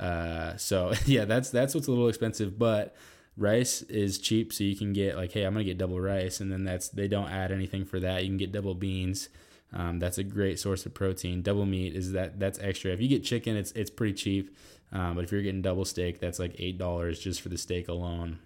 uh 0.00 0.56
so 0.56 0.92
yeah 1.06 1.24
that's 1.24 1.50
that's 1.50 1.74
what's 1.74 1.86
a 1.86 1.90
little 1.90 2.08
expensive 2.08 2.58
but 2.58 2.94
rice 3.36 3.82
is 3.82 4.18
cheap 4.18 4.52
so 4.52 4.64
you 4.64 4.76
can 4.76 4.92
get 4.92 5.16
like 5.16 5.32
hey 5.32 5.44
i'm 5.44 5.52
gonna 5.52 5.64
get 5.64 5.78
double 5.78 6.00
rice 6.00 6.40
and 6.40 6.50
then 6.52 6.64
that's 6.64 6.88
they 6.88 7.08
don't 7.08 7.30
add 7.30 7.52
anything 7.52 7.84
for 7.84 8.00
that. 8.00 8.22
You 8.22 8.28
can 8.28 8.36
get 8.36 8.52
double 8.52 8.74
beans. 8.74 9.28
Um, 9.72 9.98
that's 9.98 10.16
a 10.16 10.24
great 10.24 10.58
source 10.58 10.86
of 10.86 10.94
protein. 10.94 11.42
Double 11.42 11.66
meat 11.66 11.94
is 11.94 12.12
that 12.12 12.40
that's 12.40 12.58
extra. 12.58 12.90
If 12.90 13.00
you 13.00 13.08
get 13.08 13.22
chicken 13.22 13.56
it's 13.56 13.72
it's 13.72 13.90
pretty 13.90 14.14
cheap 14.14 14.56
um, 14.92 15.14
but 15.14 15.24
if 15.24 15.32
you're 15.32 15.42
getting 15.42 15.62
double 15.62 15.84
steak 15.84 16.20
that's 16.20 16.38
like 16.38 16.54
eight 16.58 16.78
dollars 16.78 17.20
just 17.20 17.40
for 17.40 17.48
the 17.48 17.58
steak 17.58 17.88
alone. 17.88 18.38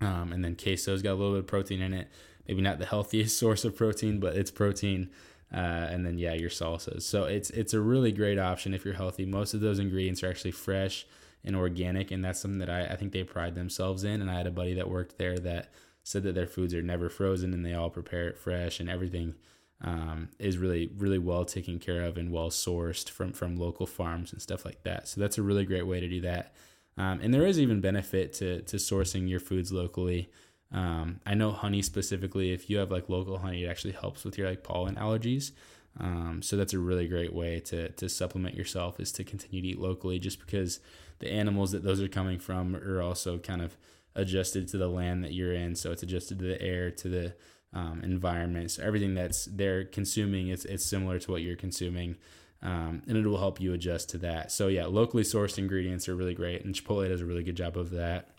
Um, 0.00 0.32
and 0.32 0.44
then 0.44 0.56
queso's 0.56 1.02
got 1.02 1.12
a 1.12 1.14
little 1.14 1.32
bit 1.32 1.40
of 1.40 1.46
protein 1.46 1.80
in 1.80 1.94
it. 1.94 2.08
Maybe 2.46 2.62
not 2.62 2.78
the 2.78 2.86
healthiest 2.86 3.38
source 3.38 3.64
of 3.64 3.76
protein, 3.76 4.20
but 4.20 4.36
it's 4.36 4.50
protein. 4.50 5.10
Uh, 5.52 5.86
and 5.90 6.04
then 6.04 6.18
yeah, 6.18 6.34
your 6.34 6.50
salsas. 6.50 7.02
So 7.02 7.24
it's 7.24 7.50
it's 7.50 7.72
a 7.72 7.80
really 7.80 8.12
great 8.12 8.38
option 8.38 8.74
if 8.74 8.84
you're 8.84 8.94
healthy. 8.94 9.24
Most 9.24 9.54
of 9.54 9.60
those 9.60 9.78
ingredients 9.78 10.22
are 10.22 10.28
actually 10.28 10.50
fresh 10.50 11.06
and 11.44 11.54
organic, 11.54 12.10
and 12.10 12.24
that's 12.24 12.40
something 12.40 12.58
that 12.58 12.70
I, 12.70 12.86
I 12.86 12.96
think 12.96 13.12
they 13.12 13.22
pride 13.22 13.54
themselves 13.54 14.02
in. 14.02 14.20
And 14.20 14.30
I 14.30 14.34
had 14.34 14.48
a 14.48 14.50
buddy 14.50 14.74
that 14.74 14.90
worked 14.90 15.18
there 15.18 15.38
that 15.38 15.70
said 16.02 16.24
that 16.24 16.34
their 16.34 16.46
foods 16.46 16.74
are 16.74 16.82
never 16.82 17.08
frozen 17.08 17.52
and 17.52 17.64
they 17.64 17.74
all 17.74 17.90
prepare 17.90 18.28
it 18.28 18.38
fresh 18.38 18.78
and 18.78 18.88
everything 18.88 19.34
um, 19.82 20.28
is 20.38 20.56
really 20.56 20.90
really 20.96 21.18
well 21.18 21.44
taken 21.44 21.78
care 21.78 22.04
of 22.04 22.16
and 22.16 22.30
well 22.30 22.50
sourced 22.50 23.10
from 23.10 23.32
from 23.32 23.56
local 23.56 23.86
farms 23.86 24.32
and 24.32 24.40
stuff 24.40 24.64
like 24.64 24.82
that. 24.84 25.08
So 25.08 25.20
that's 25.20 25.38
a 25.38 25.42
really 25.42 25.64
great 25.64 25.86
way 25.86 26.00
to 26.00 26.08
do 26.08 26.20
that. 26.22 26.54
Um, 26.96 27.20
and 27.20 27.34
there 27.34 27.46
is 27.46 27.58
even 27.58 27.80
benefit 27.80 28.32
to 28.34 28.62
to 28.62 28.76
sourcing 28.76 29.28
your 29.28 29.40
foods 29.40 29.72
locally. 29.72 30.30
Um, 30.72 31.20
I 31.24 31.34
know 31.34 31.52
honey 31.52 31.82
specifically, 31.82 32.52
if 32.52 32.68
you 32.68 32.78
have 32.78 32.90
like 32.90 33.08
local 33.08 33.38
honey, 33.38 33.64
it 33.64 33.68
actually 33.68 33.92
helps 33.92 34.24
with 34.24 34.36
your 34.36 34.48
like 34.48 34.64
pollen 34.64 34.96
allergies. 34.96 35.52
Um, 35.98 36.42
so 36.42 36.56
that's 36.56 36.74
a 36.74 36.78
really 36.78 37.08
great 37.08 37.32
way 37.32 37.60
to 37.60 37.88
to 37.90 38.08
supplement 38.08 38.54
yourself 38.54 39.00
is 39.00 39.12
to 39.12 39.24
continue 39.24 39.62
to 39.62 39.68
eat 39.68 39.80
locally, 39.80 40.18
just 40.18 40.38
because 40.38 40.80
the 41.20 41.30
animals 41.30 41.72
that 41.72 41.82
those 41.82 42.02
are 42.02 42.08
coming 42.08 42.38
from 42.38 42.76
are 42.76 43.00
also 43.00 43.38
kind 43.38 43.62
of 43.62 43.76
adjusted 44.14 44.68
to 44.68 44.78
the 44.78 44.88
land 44.88 45.24
that 45.24 45.32
you're 45.32 45.54
in. 45.54 45.74
So 45.74 45.92
it's 45.92 46.02
adjusted 46.02 46.38
to 46.40 46.44
the 46.46 46.60
air, 46.60 46.90
to 46.90 47.08
the 47.08 47.34
um, 47.72 48.00
environment. 48.02 48.72
So 48.72 48.82
everything 48.82 49.14
that's 49.14 49.46
they're 49.46 49.84
consuming 49.84 50.48
is 50.48 50.64
it's 50.64 50.84
similar 50.84 51.18
to 51.20 51.30
what 51.30 51.42
you're 51.42 51.56
consuming. 51.56 52.16
Um, 52.62 53.02
and 53.06 53.16
it 53.16 53.26
will 53.26 53.38
help 53.38 53.60
you 53.60 53.74
adjust 53.74 54.08
to 54.10 54.18
that. 54.18 54.50
So 54.50 54.68
yeah, 54.68 54.86
locally 54.86 55.22
sourced 55.22 55.58
ingredients 55.58 56.08
are 56.08 56.16
really 56.16 56.34
great, 56.34 56.64
and 56.64 56.74
Chipotle 56.74 57.08
does 57.08 57.20
a 57.20 57.26
really 57.26 57.42
good 57.44 57.56
job 57.56 57.76
of 57.76 57.90
that. 57.90 58.30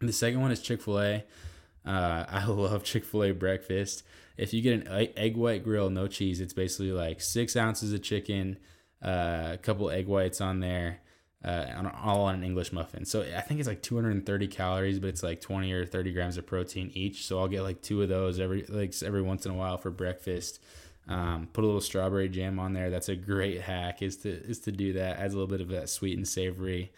And 0.00 0.08
the 0.08 0.14
second 0.14 0.40
one 0.40 0.50
is 0.50 0.62
Chick 0.62 0.80
Fil 0.80 1.00
A. 1.00 1.24
Uh, 1.86 2.24
I 2.28 2.46
love 2.46 2.84
Chick 2.84 3.04
Fil 3.04 3.24
A 3.24 3.32
breakfast. 3.32 4.02
If 4.36 4.54
you 4.54 4.62
get 4.62 4.86
an 4.86 5.08
egg 5.16 5.36
white 5.36 5.62
grill, 5.62 5.90
no 5.90 6.06
cheese, 6.06 6.40
it's 6.40 6.54
basically 6.54 6.92
like 6.92 7.20
six 7.20 7.56
ounces 7.56 7.92
of 7.92 8.02
chicken, 8.02 8.56
uh, 9.02 9.50
a 9.52 9.58
couple 9.58 9.90
egg 9.90 10.06
whites 10.06 10.40
on 10.40 10.60
there, 10.60 11.00
uh, 11.44 11.66
all 12.02 12.22
on 12.22 12.36
an 12.36 12.44
English 12.44 12.72
muffin. 12.72 13.04
So 13.04 13.20
I 13.36 13.42
think 13.42 13.60
it's 13.60 13.68
like 13.68 13.82
230 13.82 14.48
calories, 14.48 14.98
but 14.98 15.08
it's 15.08 15.22
like 15.22 15.42
20 15.42 15.70
or 15.72 15.84
30 15.84 16.12
grams 16.12 16.38
of 16.38 16.46
protein 16.46 16.90
each. 16.94 17.26
So 17.26 17.38
I'll 17.38 17.48
get 17.48 17.62
like 17.62 17.82
two 17.82 18.02
of 18.02 18.08
those 18.08 18.40
every 18.40 18.64
like 18.68 18.94
every 19.02 19.22
once 19.22 19.44
in 19.44 19.52
a 19.52 19.56
while 19.56 19.76
for 19.76 19.90
breakfast. 19.90 20.60
Um, 21.08 21.48
put 21.52 21.64
a 21.64 21.66
little 21.66 21.80
strawberry 21.80 22.28
jam 22.28 22.58
on 22.58 22.72
there. 22.72 22.88
That's 22.88 23.08
a 23.08 23.16
great 23.16 23.62
hack. 23.62 24.00
Is 24.00 24.16
to 24.18 24.30
is 24.30 24.60
to 24.60 24.72
do 24.72 24.94
that. 24.94 25.18
Adds 25.18 25.34
a 25.34 25.36
little 25.36 25.50
bit 25.50 25.60
of 25.60 25.68
that 25.68 25.88
sweet 25.88 26.16
and 26.16 26.26
savory. 26.26 26.92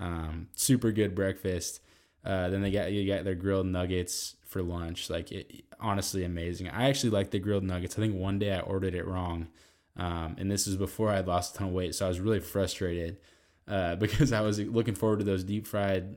Um, 0.00 0.48
super 0.54 0.90
good 0.90 1.14
breakfast. 1.14 1.80
Uh, 2.24 2.48
then 2.48 2.62
they 2.62 2.70
got 2.70 2.92
you 2.92 3.06
got 3.12 3.24
their 3.24 3.34
grilled 3.34 3.66
nuggets 3.66 4.36
for 4.44 4.62
lunch. 4.62 5.08
Like 5.08 5.32
it, 5.32 5.64
honestly 5.80 6.24
amazing. 6.24 6.68
I 6.68 6.88
actually 6.88 7.10
like 7.10 7.30
the 7.30 7.38
grilled 7.38 7.64
nuggets. 7.64 7.96
I 7.98 8.02
think 8.02 8.14
one 8.14 8.38
day 8.38 8.52
I 8.52 8.60
ordered 8.60 8.94
it 8.94 9.06
wrong, 9.06 9.48
um, 9.96 10.36
and 10.38 10.50
this 10.50 10.66
was 10.66 10.76
before 10.76 11.10
I 11.10 11.20
lost 11.20 11.54
a 11.54 11.58
ton 11.58 11.68
of 11.68 11.74
weight, 11.74 11.94
so 11.94 12.06
I 12.06 12.08
was 12.08 12.20
really 12.20 12.40
frustrated 12.40 13.18
uh, 13.66 13.96
because 13.96 14.32
I 14.32 14.40
was 14.40 14.58
looking 14.58 14.94
forward 14.94 15.20
to 15.20 15.24
those 15.24 15.44
deep 15.44 15.66
fried 15.66 16.16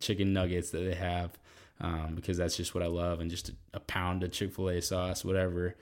chicken 0.00 0.32
nuggets 0.32 0.70
that 0.70 0.78
they 0.78 0.94
have 0.94 1.38
um, 1.80 2.14
because 2.14 2.36
that's 2.36 2.56
just 2.56 2.74
what 2.74 2.82
I 2.82 2.86
love 2.86 3.20
and 3.20 3.30
just 3.30 3.48
a, 3.50 3.52
a 3.74 3.80
pound 3.80 4.22
of 4.22 4.32
Chick 4.32 4.52
fil 4.52 4.68
A 4.68 4.80
sauce, 4.80 5.24
whatever. 5.24 5.76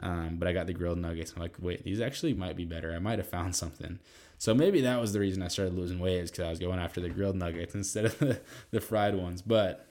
Um, 0.00 0.36
but 0.38 0.46
I 0.46 0.52
got 0.52 0.66
the 0.66 0.72
grilled 0.72 0.98
nuggets. 0.98 1.32
I'm 1.34 1.42
like, 1.42 1.56
wait, 1.58 1.82
these 1.84 2.00
actually 2.00 2.34
might 2.34 2.56
be 2.56 2.64
better. 2.64 2.92
I 2.92 2.98
might 2.98 3.18
have 3.18 3.28
found 3.28 3.56
something. 3.56 3.98
So 4.38 4.54
maybe 4.54 4.80
that 4.82 5.00
was 5.00 5.12
the 5.12 5.20
reason 5.20 5.42
I 5.42 5.48
started 5.48 5.74
losing 5.74 5.98
weight 5.98 6.20
is 6.20 6.30
because 6.30 6.46
I 6.46 6.50
was 6.50 6.58
going 6.58 6.78
after 6.78 7.00
the 7.00 7.08
grilled 7.08 7.36
nuggets 7.36 7.74
instead 7.74 8.06
of 8.06 8.18
the, 8.18 8.40
the 8.70 8.80
fried 8.80 9.14
ones. 9.14 9.42
But 9.42 9.86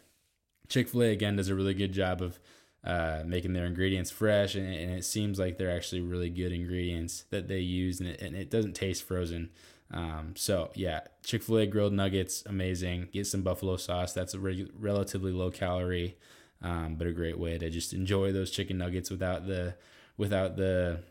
Chick 0.70 0.90
fil 0.90 1.04
A, 1.04 1.12
again, 1.12 1.36
does 1.36 1.50
a 1.50 1.56
really 1.56 1.74
good 1.74 1.92
job 1.92 2.22
of 2.22 2.40
uh, 2.84 3.24
making 3.26 3.54
their 3.54 3.66
ingredients 3.66 4.10
fresh. 4.10 4.56
And, 4.56 4.66
and, 4.74 4.92
it 4.92 5.04
seems 5.04 5.38
like 5.40 5.58
they're 5.58 5.76
actually 5.76 6.02
really 6.02 6.30
good 6.30 6.54
ingredients 6.54 7.26
that 7.32 7.48
they 7.48 7.60
use. 7.60 8.00
And 8.00 8.10
it, 8.10 8.22
and 8.22 8.36
it 8.36 8.50
doesn't 8.50 8.74
taste 8.74 9.04
frozen. 9.04 9.50
Um, 9.92 10.34
so 10.36 10.72
yeah, 10.74 11.02
Chick 11.24 11.44
Fil 11.44 11.58
A 11.58 11.68
grilled 11.68 11.94
nuggets, 11.94 12.44
amazing. 12.46 13.10
Get 13.12 13.28
some 13.28 13.42
buffalo 13.42 13.78
sauce. 13.78 14.14
That's 14.14 14.34
a 14.34 14.40
re- 14.40 14.70
relatively 14.78 15.32
low 15.32 15.50
calorie, 15.50 16.18
um, 16.62 16.96
but 16.96 17.08
a 17.08 17.12
great 17.12 17.40
way 17.40 17.58
to 17.58 17.70
just 17.70 17.94
enjoy 17.94 18.32
those 18.32 18.52
chicken 18.52 18.78
nuggets 18.78 19.10
without 19.10 19.48
the 19.48 19.76
without 20.18 20.58
the 20.58 21.04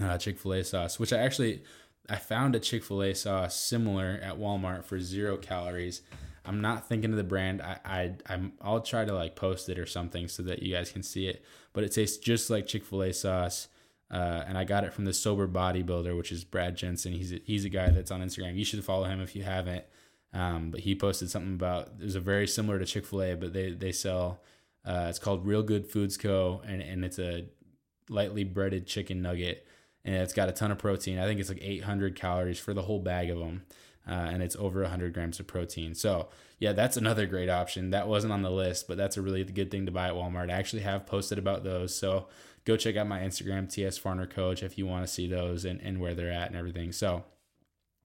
uh, 0.00 0.16
Chick 0.16 0.38
Fil 0.38 0.54
A 0.54 0.64
sauce. 0.64 0.98
Which 0.98 1.12
I 1.12 1.18
actually 1.18 1.62
I 2.08 2.16
found 2.16 2.54
a 2.54 2.60
Chick 2.60 2.84
Fil 2.84 3.02
A 3.02 3.14
sauce 3.14 3.54
similar 3.54 4.18
at 4.22 4.38
Walmart 4.38 4.84
for 4.84 4.98
zero 4.98 5.36
calories. 5.36 6.02
I'm 6.44 6.60
not 6.62 6.88
thinking 6.88 7.10
of 7.10 7.16
the 7.16 7.24
brand. 7.24 7.60
I, 7.60 7.78
I 7.84 8.12
I'm 8.26 8.52
I'll 8.62 8.80
try 8.80 9.04
to 9.04 9.14
like 9.14 9.36
post 9.36 9.68
it 9.68 9.78
or 9.78 9.86
something 9.86 10.28
so 10.28 10.42
that 10.44 10.62
you 10.62 10.74
guys 10.74 10.90
can 10.90 11.02
see 11.02 11.26
it. 11.26 11.44
But 11.72 11.84
it 11.84 11.92
tastes 11.92 12.16
just 12.16 12.48
like 12.48 12.66
Chick 12.66 12.84
Fil 12.84 13.02
A 13.02 13.12
sauce. 13.12 13.68
Uh, 14.10 14.42
and 14.46 14.56
I 14.56 14.64
got 14.64 14.84
it 14.84 14.94
from 14.94 15.04
the 15.04 15.12
Sober 15.12 15.46
Bodybuilder, 15.46 16.16
which 16.16 16.32
is 16.32 16.42
Brad 16.42 16.76
Jensen. 16.76 17.12
He's 17.12 17.32
a, 17.32 17.40
he's 17.44 17.66
a 17.66 17.68
guy 17.68 17.90
that's 17.90 18.10
on 18.10 18.22
Instagram. 18.22 18.56
You 18.56 18.64
should 18.64 18.82
follow 18.82 19.04
him 19.04 19.20
if 19.20 19.36
you 19.36 19.42
haven't. 19.42 19.84
Um, 20.32 20.70
but 20.70 20.80
he 20.80 20.94
posted 20.94 21.28
something 21.30 21.54
about 21.54 21.90
it 22.00 22.04
was 22.04 22.14
a 22.14 22.20
very 22.20 22.46
similar 22.46 22.78
to 22.78 22.86
Chick 22.86 23.04
Fil 23.04 23.22
A, 23.22 23.34
but 23.34 23.52
they 23.52 23.72
they 23.72 23.92
sell. 23.92 24.40
Uh, 24.84 25.06
it's 25.10 25.18
called 25.18 25.46
Real 25.46 25.62
Good 25.62 25.86
Foods 25.86 26.16
Co. 26.16 26.62
and 26.66 26.80
and 26.80 27.04
it's 27.04 27.18
a 27.18 27.46
lightly 28.08 28.44
breaded 28.44 28.86
chicken 28.86 29.20
nugget, 29.20 29.66
and 30.08 30.16
it's 30.16 30.32
got 30.32 30.48
a 30.48 30.52
ton 30.52 30.70
of 30.70 30.78
protein. 30.78 31.18
I 31.18 31.26
think 31.26 31.38
it's 31.38 31.50
like 31.50 31.60
800 31.60 32.16
calories 32.16 32.58
for 32.58 32.72
the 32.72 32.82
whole 32.82 32.98
bag 32.98 33.28
of 33.28 33.38
them. 33.38 33.64
Uh, 34.08 34.12
and 34.12 34.42
it's 34.42 34.56
over 34.56 34.80
100 34.80 35.12
grams 35.12 35.38
of 35.38 35.46
protein. 35.46 35.94
So, 35.94 36.30
yeah, 36.58 36.72
that's 36.72 36.96
another 36.96 37.26
great 37.26 37.50
option. 37.50 37.90
That 37.90 38.08
wasn't 38.08 38.32
on 38.32 38.40
the 38.40 38.50
list, 38.50 38.88
but 38.88 38.96
that's 38.96 39.18
a 39.18 39.22
really 39.22 39.44
good 39.44 39.70
thing 39.70 39.84
to 39.84 39.92
buy 39.92 40.08
at 40.08 40.14
Walmart. 40.14 40.50
I 40.50 40.54
actually 40.54 40.80
have 40.80 41.04
posted 41.04 41.36
about 41.36 41.62
those. 41.62 41.94
So, 41.94 42.26
go 42.64 42.74
check 42.78 42.96
out 42.96 43.06
my 43.06 43.20
Instagram, 43.20 43.70
TS 43.70 43.98
Farner 43.98 44.28
Coach, 44.28 44.62
if 44.62 44.78
you 44.78 44.86
want 44.86 45.06
to 45.06 45.12
see 45.12 45.28
those 45.28 45.66
and, 45.66 45.78
and 45.82 46.00
where 46.00 46.14
they're 46.14 46.32
at 46.32 46.48
and 46.48 46.56
everything. 46.56 46.90
So, 46.90 47.24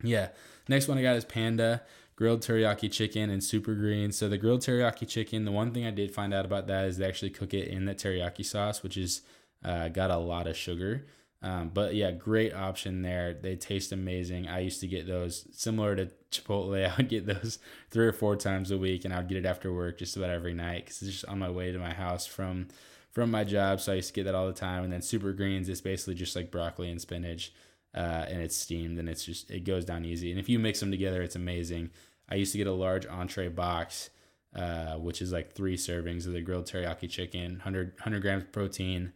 yeah, 0.04 0.30
next 0.68 0.90
one 0.90 0.98
I 0.98 1.04
got 1.04 1.16
is 1.16 1.24
Panda 1.24 1.84
grilled 2.18 2.42
teriyaki 2.42 2.92
chicken 2.92 3.30
and 3.30 3.42
super 3.42 3.76
green. 3.76 4.12
So, 4.12 4.28
the 4.28 4.38
grilled 4.38 4.60
teriyaki 4.60 5.08
chicken, 5.08 5.46
the 5.46 5.54
one 5.54 5.72
thing 5.72 5.86
I 5.86 5.92
did 5.92 6.14
find 6.14 6.34
out 6.34 6.44
about 6.44 6.68
that 6.68 6.84
is 6.84 6.98
they 6.98 7.08
actually 7.08 7.32
cook 7.32 7.54
it 7.54 7.70
in 7.70 7.86
the 7.86 7.96
teriyaki 7.96 8.46
sauce, 8.46 8.84
which 8.84 8.98
is 8.98 9.22
uh, 9.64 9.88
got 9.88 10.12
a 10.12 10.18
lot 10.18 10.48
of 10.48 10.58
sugar. 10.58 11.06
Um, 11.44 11.72
but 11.74 11.94
yeah, 11.94 12.12
great 12.12 12.54
option 12.54 13.02
there. 13.02 13.34
They 13.34 13.58
taste 13.58 13.92
amazing. 13.92 14.48
I 14.48 14.60
used 14.60 14.80
to 14.80 14.88
get 14.88 15.06
those 15.06 15.46
similar 15.52 15.94
to 15.98 16.10
Chipotle. 16.32 16.90
I 16.92 16.96
would 16.96 17.10
get 17.10 17.26
those 17.26 17.60
three 17.92 18.08
or 18.08 18.14
four 18.14 18.38
times 18.38 18.72
a 18.72 18.78
week, 18.78 19.04
and 19.04 19.14
I'd 19.14 19.28
get 19.28 19.38
it 19.38 19.46
after 19.46 19.72
work 19.72 20.00
just 20.00 20.16
about 20.16 20.30
every 20.30 20.54
night 20.54 20.86
because 20.86 21.02
it's 21.02 21.12
just 21.12 21.26
on 21.26 21.40
my 21.40 21.50
way 21.50 21.72
to 21.74 21.78
my 21.78 21.94
house 21.94 22.26
from 22.26 22.70
from 23.12 23.30
my 23.30 23.44
job, 23.44 23.80
so 23.80 23.92
I 23.92 23.98
used 23.98 24.08
to 24.08 24.14
get 24.14 24.24
that 24.24 24.34
all 24.34 24.48
the 24.48 24.54
time. 24.54 24.84
And 24.84 24.92
then 24.92 25.04
super 25.04 25.34
greens 25.34 25.70
is 25.70 25.82
basically 25.82 26.16
just 26.16 26.36
like 26.36 26.50
broccoli 26.50 26.90
and 26.90 27.00
spinach, 27.00 27.54
uh, 27.94 28.26
and 28.28 28.42
it's 28.42 28.56
steamed 28.56 28.98
and 28.98 29.08
it's 29.08 29.24
just 29.24 29.52
it 29.52 29.66
goes 29.66 29.86
down 29.86 30.06
easy. 30.06 30.32
And 30.32 30.40
if 30.40 30.50
you 30.50 30.58
mix 30.58 30.80
them 30.80 30.92
together, 30.92 31.22
it's 31.22 31.36
amazing. 31.36 31.92
I 32.30 32.36
used 32.36 32.54
to 32.54 32.58
get 32.58 32.68
a 32.68 32.72
large 32.72 33.06
entree 33.06 33.50
box, 33.50 34.10
uh, 34.56 34.96
which 34.96 35.22
is 35.22 35.32
like 35.32 35.52
three 35.52 35.76
servings 35.76 36.26
of 36.26 36.34
the 36.34 36.42
grilled 36.42 36.66
teriyaki 36.66 37.10
chicken, 37.10 37.52
100, 37.52 37.92
100 37.98 38.22
grams 38.22 38.44
of 38.44 38.52
protein, 38.52 39.12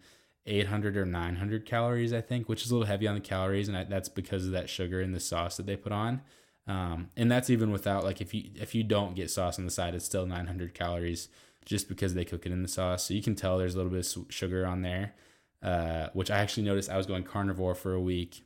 800 0.47 0.97
or 0.97 1.05
900 1.05 1.65
calories, 1.65 2.13
I 2.13 2.21
think, 2.21 2.49
which 2.49 2.63
is 2.63 2.71
a 2.71 2.73
little 2.73 2.87
heavy 2.87 3.07
on 3.07 3.15
the 3.15 3.21
calories, 3.21 3.67
and 3.67 3.77
I, 3.77 3.83
that's 3.83 4.09
because 4.09 4.45
of 4.45 4.51
that 4.53 4.69
sugar 4.69 5.01
in 5.01 5.11
the 5.11 5.19
sauce 5.19 5.57
that 5.57 5.65
they 5.65 5.75
put 5.75 5.91
on. 5.91 6.21
Um, 6.67 7.09
and 7.15 7.31
that's 7.31 7.49
even 7.49 7.71
without 7.71 8.03
like 8.03 8.19
if 8.19 8.33
you 8.33 8.49
if 8.55 8.75
you 8.75 8.83
don't 8.83 9.15
get 9.15 9.29
sauce 9.29 9.57
on 9.57 9.65
the 9.65 9.71
side, 9.71 9.95
it's 9.95 10.05
still 10.05 10.25
900 10.25 10.73
calories 10.73 11.29
just 11.65 11.87
because 11.87 12.13
they 12.13 12.25
cook 12.25 12.45
it 12.45 12.51
in 12.51 12.61
the 12.61 12.67
sauce. 12.67 13.05
So 13.05 13.13
you 13.13 13.21
can 13.21 13.35
tell 13.35 13.57
there's 13.57 13.75
a 13.75 13.77
little 13.77 13.91
bit 13.91 14.15
of 14.15 14.25
sugar 14.29 14.65
on 14.65 14.81
there, 14.81 15.13
uh, 15.61 16.07
which 16.13 16.31
I 16.31 16.39
actually 16.39 16.63
noticed. 16.63 16.89
I 16.89 16.97
was 16.97 17.05
going 17.05 17.23
carnivore 17.23 17.75
for 17.75 17.93
a 17.93 18.01
week, 18.01 18.43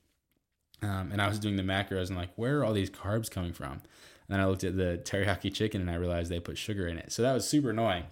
um, 0.81 1.11
and 1.11 1.21
I 1.21 1.27
was 1.27 1.39
doing 1.39 1.55
the 1.55 1.63
macros 1.63 2.07
and 2.07 2.17
like, 2.17 2.31
where 2.35 2.59
are 2.59 2.65
all 2.65 2.73
these 2.73 2.89
carbs 2.89 3.29
coming 3.29 3.53
from? 3.53 3.73
And 3.73 3.81
then 4.29 4.39
I 4.39 4.45
looked 4.45 4.63
at 4.63 4.77
the 4.77 5.01
teriyaki 5.03 5.53
chicken 5.53 5.81
and 5.81 5.89
I 5.89 5.95
realized 5.95 6.31
they 6.31 6.39
put 6.39 6.57
sugar 6.57 6.87
in 6.87 6.97
it. 6.97 7.11
So 7.11 7.21
that 7.21 7.33
was 7.33 7.47
super 7.47 7.71
annoying. 7.71 8.05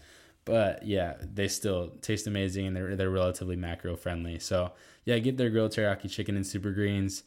But 0.50 0.84
yeah, 0.84 1.14
they 1.22 1.48
still 1.48 1.90
taste 2.02 2.26
amazing 2.26 2.66
and 2.66 2.76
they're 2.76 2.96
they're 2.96 3.12
relatively 3.12 3.56
macro 3.56 3.96
friendly. 3.96 4.40
So 4.40 4.72
yeah, 5.06 5.20
get 5.20 5.38
their 5.38 5.52
grilled 5.52 5.74
teriyaki 5.74 6.10
chicken 6.10 6.36
and 6.36 6.46
super 6.46 6.72
greens. 6.72 7.22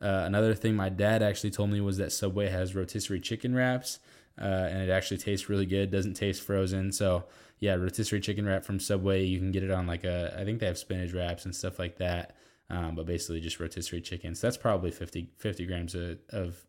Uh, 0.00 0.22
another 0.26 0.54
thing 0.54 0.76
my 0.76 0.88
dad 0.88 1.20
actually 1.20 1.50
told 1.50 1.70
me 1.70 1.80
was 1.80 1.96
that 1.96 2.12
Subway 2.12 2.48
has 2.48 2.76
rotisserie 2.76 3.18
chicken 3.18 3.52
wraps 3.52 3.98
uh, 4.40 4.68
and 4.70 4.80
it 4.80 4.90
actually 4.90 5.16
tastes 5.16 5.48
really 5.48 5.66
good. 5.66 5.90
Doesn't 5.90 6.14
taste 6.14 6.40
frozen. 6.40 6.92
So 6.92 7.24
yeah, 7.58 7.74
rotisserie 7.74 8.20
chicken 8.20 8.46
wrap 8.46 8.64
from 8.64 8.78
Subway. 8.78 9.24
You 9.24 9.40
can 9.40 9.50
get 9.50 9.64
it 9.64 9.72
on 9.72 9.88
like 9.88 10.04
a. 10.04 10.36
I 10.38 10.44
think 10.44 10.60
they 10.60 10.66
have 10.66 10.78
spinach 10.78 11.12
wraps 11.12 11.46
and 11.46 11.56
stuff 11.56 11.80
like 11.80 11.98
that. 11.98 12.36
Um, 12.70 12.94
but 12.94 13.06
basically 13.06 13.40
just 13.40 13.58
rotisserie 13.58 14.02
chicken. 14.02 14.36
So 14.36 14.46
that's 14.46 14.58
probably 14.58 14.92
50, 14.92 15.30
50 15.36 15.66
grams 15.66 15.96
of, 15.96 16.18
of 16.28 16.64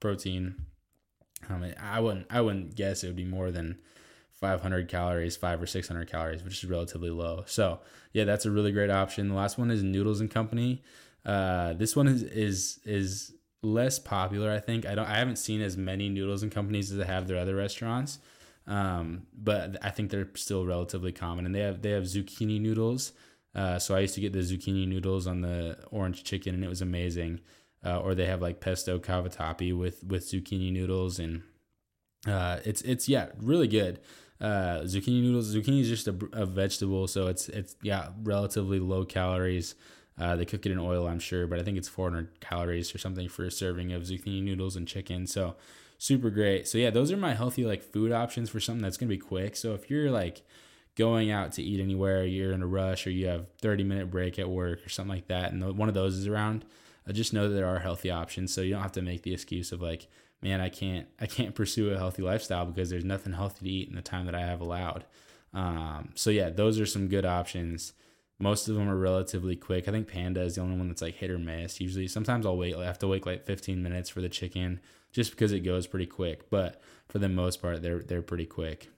protein. 0.00 0.56
Um, 1.48 1.64
I 1.80 2.00
wouldn't 2.00 2.26
I 2.30 2.40
wouldn't 2.40 2.74
guess 2.74 3.04
it 3.04 3.06
would 3.06 3.16
be 3.16 3.24
more 3.24 3.52
than 3.52 3.78
500 4.42 4.88
calories, 4.88 5.36
five 5.36 5.62
or 5.62 5.66
600 5.66 6.10
calories, 6.10 6.42
which 6.42 6.62
is 6.62 6.68
relatively 6.68 7.10
low. 7.10 7.44
So 7.46 7.78
yeah, 8.12 8.24
that's 8.24 8.44
a 8.44 8.50
really 8.50 8.72
great 8.72 8.90
option. 8.90 9.28
The 9.28 9.34
last 9.34 9.56
one 9.56 9.70
is 9.70 9.84
Noodles 9.84 10.20
and 10.20 10.30
Company. 10.30 10.82
Uh, 11.24 11.74
this 11.74 11.94
one 11.94 12.08
is 12.08 12.24
is 12.24 12.80
is 12.84 13.32
less 13.62 14.00
popular. 14.00 14.50
I 14.50 14.58
think 14.58 14.84
I 14.84 14.96
don't. 14.96 15.06
I 15.06 15.16
haven't 15.16 15.36
seen 15.36 15.62
as 15.62 15.76
many 15.76 16.08
noodles 16.08 16.42
and 16.42 16.50
companies 16.50 16.90
as 16.90 16.98
I 16.98 17.04
have 17.04 17.28
their 17.28 17.38
other 17.38 17.54
restaurants. 17.54 18.18
Um, 18.66 19.22
but 19.32 19.76
I 19.82 19.90
think 19.90 20.10
they're 20.10 20.28
still 20.34 20.66
relatively 20.66 21.12
common, 21.12 21.46
and 21.46 21.54
they 21.54 21.60
have 21.60 21.80
they 21.80 21.90
have 21.90 22.04
zucchini 22.04 22.60
noodles. 22.60 23.12
Uh, 23.54 23.78
so 23.78 23.94
I 23.94 24.00
used 24.00 24.14
to 24.16 24.20
get 24.20 24.32
the 24.32 24.40
zucchini 24.40 24.88
noodles 24.88 25.28
on 25.28 25.42
the 25.42 25.78
orange 25.92 26.24
chicken, 26.24 26.54
and 26.54 26.64
it 26.64 26.68
was 26.68 26.82
amazing. 26.82 27.40
Uh, 27.84 28.00
or 28.00 28.14
they 28.14 28.26
have 28.26 28.42
like 28.42 28.60
pesto 28.60 28.98
cavatappi 28.98 29.76
with 29.76 30.02
with 30.02 30.28
zucchini 30.28 30.72
noodles, 30.72 31.20
and 31.20 31.42
uh, 32.26 32.58
it's 32.64 32.82
it's 32.82 33.08
yeah 33.08 33.28
really 33.38 33.68
good. 33.68 34.00
Uh, 34.42 34.80
zucchini 34.82 35.22
noodles. 35.22 35.54
Zucchini 35.54 35.82
is 35.82 35.88
just 35.88 36.08
a, 36.08 36.14
a, 36.32 36.44
vegetable, 36.44 37.06
so 37.06 37.28
it's 37.28 37.48
it's 37.48 37.76
yeah 37.80 38.08
relatively 38.24 38.80
low 38.80 39.04
calories. 39.04 39.76
Uh, 40.18 40.34
they 40.34 40.44
cook 40.44 40.66
it 40.66 40.72
in 40.72 40.80
oil, 40.80 41.06
I'm 41.06 41.20
sure, 41.20 41.46
but 41.46 41.60
I 41.60 41.62
think 41.62 41.78
it's 41.78 41.88
400 41.88 42.40
calories 42.40 42.92
or 42.92 42.98
something 42.98 43.28
for 43.28 43.44
a 43.44 43.52
serving 43.52 43.92
of 43.92 44.02
zucchini 44.02 44.42
noodles 44.42 44.74
and 44.74 44.86
chicken. 44.86 45.28
So 45.28 45.54
super 45.96 46.28
great. 46.28 46.66
So 46.66 46.76
yeah, 46.76 46.90
those 46.90 47.12
are 47.12 47.16
my 47.16 47.34
healthy 47.34 47.64
like 47.64 47.84
food 47.84 48.10
options 48.10 48.50
for 48.50 48.58
something 48.58 48.82
that's 48.82 48.96
gonna 48.96 49.08
be 49.08 49.16
quick. 49.16 49.54
So 49.54 49.74
if 49.74 49.88
you're 49.88 50.10
like 50.10 50.42
going 50.96 51.30
out 51.30 51.52
to 51.52 51.62
eat 51.62 51.80
anywhere, 51.80 52.24
you're 52.24 52.52
in 52.52 52.62
a 52.62 52.66
rush, 52.66 53.06
or 53.06 53.10
you 53.10 53.28
have 53.28 53.46
30 53.60 53.84
minute 53.84 54.10
break 54.10 54.40
at 54.40 54.50
work 54.50 54.84
or 54.84 54.88
something 54.88 55.14
like 55.14 55.28
that, 55.28 55.52
and 55.52 55.78
one 55.78 55.88
of 55.88 55.94
those 55.94 56.16
is 56.16 56.26
around, 56.26 56.64
uh, 57.08 57.12
just 57.12 57.32
know 57.32 57.48
that 57.48 57.54
there 57.54 57.68
are 57.68 57.78
healthy 57.78 58.10
options. 58.10 58.52
So 58.52 58.60
you 58.60 58.72
don't 58.74 58.82
have 58.82 58.92
to 58.92 59.02
make 59.02 59.22
the 59.22 59.32
excuse 59.32 59.70
of 59.70 59.80
like, 59.80 60.08
man, 60.42 60.60
I 60.60 60.68
can't 60.68 61.06
I 61.20 61.26
can't 61.26 61.54
pursue 61.54 61.90
a 61.90 61.98
healthy 61.98 62.22
lifestyle 62.22 62.66
because 62.66 62.90
there's 62.90 63.04
nothing 63.04 63.32
healthy 63.32 63.64
to 63.64 63.70
eat 63.70 63.88
in 63.88 63.94
the 63.94 64.02
time 64.02 64.26
that 64.26 64.34
I 64.34 64.40
have 64.40 64.60
allowed. 64.60 65.04
Um, 65.54 66.10
so 66.14 66.30
yeah, 66.30 66.50
those 66.50 66.80
are 66.80 66.86
some 66.86 67.08
good 67.08 67.24
options. 67.24 67.92
Most 68.38 68.68
of 68.68 68.74
them 68.74 68.88
are 68.88 68.96
relatively 68.96 69.54
quick. 69.54 69.86
I 69.86 69.92
think 69.92 70.08
Panda 70.08 70.42
is 70.42 70.56
the 70.56 70.62
only 70.62 70.76
one 70.76 70.88
that's 70.88 71.02
like 71.02 71.14
hit 71.14 71.30
or 71.30 71.38
miss. 71.38 71.80
Usually, 71.80 72.08
sometimes 72.08 72.44
I'll 72.44 72.56
wait. 72.56 72.74
I 72.74 72.84
have 72.84 72.98
to 73.00 73.08
wait 73.08 73.24
like 73.24 73.46
15 73.46 73.82
minutes 73.82 74.10
for 74.10 74.20
the 74.20 74.28
chicken 74.28 74.80
just 75.12 75.30
because 75.30 75.52
it 75.52 75.60
goes 75.60 75.86
pretty 75.86 76.06
quick. 76.06 76.50
But 76.50 76.80
for 77.08 77.18
the 77.18 77.28
most 77.28 77.62
part, 77.62 77.82
they're 77.82 78.00
they're 78.00 78.22
pretty 78.22 78.46
quick. 78.46 78.88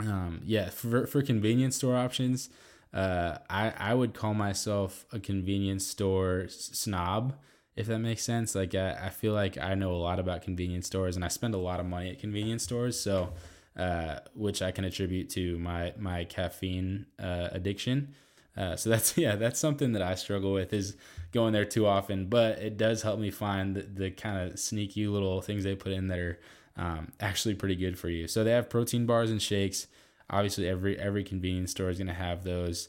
Um, 0.00 0.40
yeah, 0.44 0.70
for 0.70 1.06
for 1.06 1.22
convenience 1.22 1.76
store 1.76 1.96
options, 1.96 2.50
uh, 2.92 3.38
I 3.48 3.72
I 3.78 3.94
would 3.94 4.14
call 4.14 4.34
myself 4.34 5.04
a 5.12 5.20
convenience 5.20 5.86
store 5.86 6.46
snob 6.48 7.36
if 7.78 7.86
that 7.86 8.00
makes 8.00 8.22
sense. 8.22 8.56
Like 8.56 8.74
I, 8.74 8.98
I 9.04 9.08
feel 9.10 9.32
like 9.32 9.56
I 9.56 9.74
know 9.74 9.92
a 9.92 9.96
lot 9.96 10.18
about 10.18 10.42
convenience 10.42 10.88
stores 10.88 11.14
and 11.14 11.24
I 11.24 11.28
spend 11.28 11.54
a 11.54 11.58
lot 11.58 11.78
of 11.78 11.86
money 11.86 12.10
at 12.10 12.18
convenience 12.18 12.64
stores. 12.64 12.98
So, 12.98 13.32
uh, 13.76 14.18
which 14.34 14.60
I 14.60 14.72
can 14.72 14.84
attribute 14.84 15.30
to 15.30 15.56
my, 15.60 15.94
my 15.96 16.24
caffeine, 16.24 17.06
uh, 17.22 17.48
addiction. 17.52 18.16
Uh, 18.56 18.74
so 18.74 18.90
that's, 18.90 19.16
yeah, 19.16 19.36
that's 19.36 19.60
something 19.60 19.92
that 19.92 20.02
I 20.02 20.16
struggle 20.16 20.52
with 20.52 20.72
is 20.72 20.96
going 21.30 21.52
there 21.52 21.64
too 21.64 21.86
often, 21.86 22.26
but 22.26 22.58
it 22.58 22.76
does 22.76 23.02
help 23.02 23.20
me 23.20 23.30
find 23.30 23.76
the, 23.76 23.82
the 23.82 24.10
kind 24.10 24.50
of 24.50 24.58
sneaky 24.58 25.06
little 25.06 25.40
things 25.40 25.62
they 25.62 25.76
put 25.76 25.92
in 25.92 26.08
that 26.08 26.18
are, 26.18 26.40
um, 26.76 27.12
actually 27.20 27.54
pretty 27.54 27.76
good 27.76 27.96
for 27.96 28.08
you. 28.08 28.26
So 28.26 28.42
they 28.42 28.50
have 28.50 28.68
protein 28.68 29.06
bars 29.06 29.30
and 29.30 29.40
shakes. 29.40 29.86
Obviously 30.28 30.68
every, 30.68 30.98
every 30.98 31.22
convenience 31.22 31.70
store 31.70 31.90
is 31.90 31.98
going 31.98 32.08
to 32.08 32.14
have 32.14 32.42
those. 32.42 32.88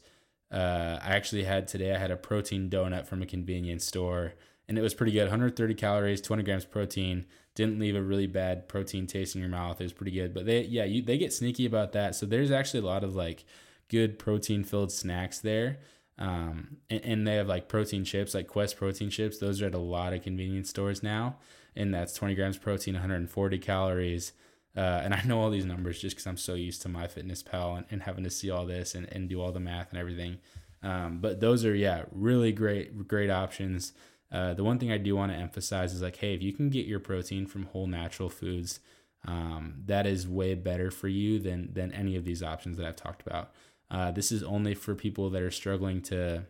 Uh, 0.51 0.97
I 0.99 1.15
actually 1.15 1.43
had 1.43 1.67
today, 1.67 1.93
I 1.93 1.99
had 1.99 2.09
a 2.09 2.17
protein 2.17 2.71
donut 2.71 3.05
from 3.05 3.21
a 3.21 3.27
convenience 3.27 3.85
store 3.85 4.33
and 4.69 4.77
it 4.77 4.81
was 4.81 4.93
pretty 4.93 5.11
good. 5.11 5.23
130 5.23 5.73
calories 5.73 6.21
20 6.21 6.43
grams 6.43 6.63
protein. 6.63 7.25
Didn't 7.55 7.79
leave 7.79 7.95
a 7.95 8.01
really 8.01 8.27
bad 8.27 8.69
protein 8.69 9.07
taste 9.07 9.35
in 9.35 9.41
your 9.41 9.49
mouth. 9.49 9.81
It 9.81 9.85
was 9.85 9.93
pretty 9.93 10.11
good. 10.11 10.33
But 10.33 10.45
they 10.45 10.61
yeah 10.61 10.85
you, 10.85 11.01
they 11.01 11.17
get 11.17 11.33
sneaky 11.33 11.65
about 11.65 11.91
that. 11.93 12.15
So 12.15 12.25
there's 12.25 12.51
actually 12.51 12.81
a 12.81 12.85
lot 12.85 13.03
of 13.03 13.15
like 13.15 13.43
good 13.89 14.19
protein 14.19 14.63
filled 14.63 14.91
snacks 14.91 15.39
there. 15.39 15.79
Um, 16.19 16.77
and, 16.89 17.01
and, 17.03 17.27
they 17.27 17.35
have 17.35 17.47
like 17.47 17.69
protein 17.69 18.03
chips 18.03 18.33
like 18.33 18.47
quest 18.47 18.75
protein 18.75 19.09
chips. 19.09 19.37
Those 19.37 19.61
are 19.61 19.67
at 19.67 19.73
a 19.73 19.79
lot 19.79 20.11
of 20.13 20.21
convenience 20.21 20.69
stores 20.69 21.01
now. 21.01 21.37
And 21.77 21.93
that's 21.93 22.13
20 22.13 22.35
grams 22.35 22.57
protein 22.57 22.95
140 22.95 23.57
calories. 23.59 24.33
Uh, 24.75 25.01
and 25.03 25.13
I 25.13 25.21
know 25.23 25.39
all 25.39 25.49
these 25.49 25.65
numbers 25.65 25.99
just 25.99 26.17
because 26.17 26.27
I'm 26.27 26.37
so 26.37 26.55
used 26.55 26.81
to 26.83 26.89
my 26.89 27.07
MyFitnessPal 27.07 27.77
and, 27.77 27.85
and 27.89 28.03
having 28.03 28.25
to 28.25 28.29
see 28.29 28.51
all 28.51 28.65
this 28.65 28.95
and, 28.95 29.07
and 29.13 29.29
do 29.29 29.41
all 29.41 29.53
the 29.53 29.61
math 29.61 29.91
and 29.91 29.99
everything. 29.99 30.39
Um, 30.83 31.19
but 31.19 31.39
those 31.39 31.65
are 31.65 31.75
yeah 31.75 32.03
really 32.11 32.51
great 32.51 33.07
great 33.07 33.29
options. 33.29 33.93
Uh, 34.31 34.53
the 34.53 34.63
one 34.63 34.77
thing 34.77 34.91
I 34.91 34.97
do 34.97 35.15
want 35.15 35.31
to 35.31 35.37
emphasize 35.37 35.93
is 35.93 36.01
like, 36.01 36.17
hey, 36.17 36.33
if 36.33 36.41
you 36.41 36.53
can 36.53 36.69
get 36.69 36.85
your 36.85 36.99
protein 36.99 37.47
from 37.47 37.65
whole 37.65 37.87
natural 37.87 38.29
foods, 38.29 38.79
um, 39.25 39.75
that 39.85 40.05
is 40.05 40.27
way 40.27 40.53
better 40.55 40.91
for 40.91 41.07
you 41.07 41.39
than 41.39 41.73
than 41.73 41.91
any 41.91 42.15
of 42.15 42.25
these 42.25 42.41
options 42.43 42.77
that 42.77 42.85
I've 42.85 42.95
talked 42.95 43.25
about. 43.25 43.51
Uh, 43.91 44.11
this 44.11 44.31
is 44.31 44.43
only 44.43 44.75
for 44.75 44.95
people 44.95 45.29
that 45.31 45.41
are 45.41 45.51
struggling 45.51 46.01
to 46.03 46.45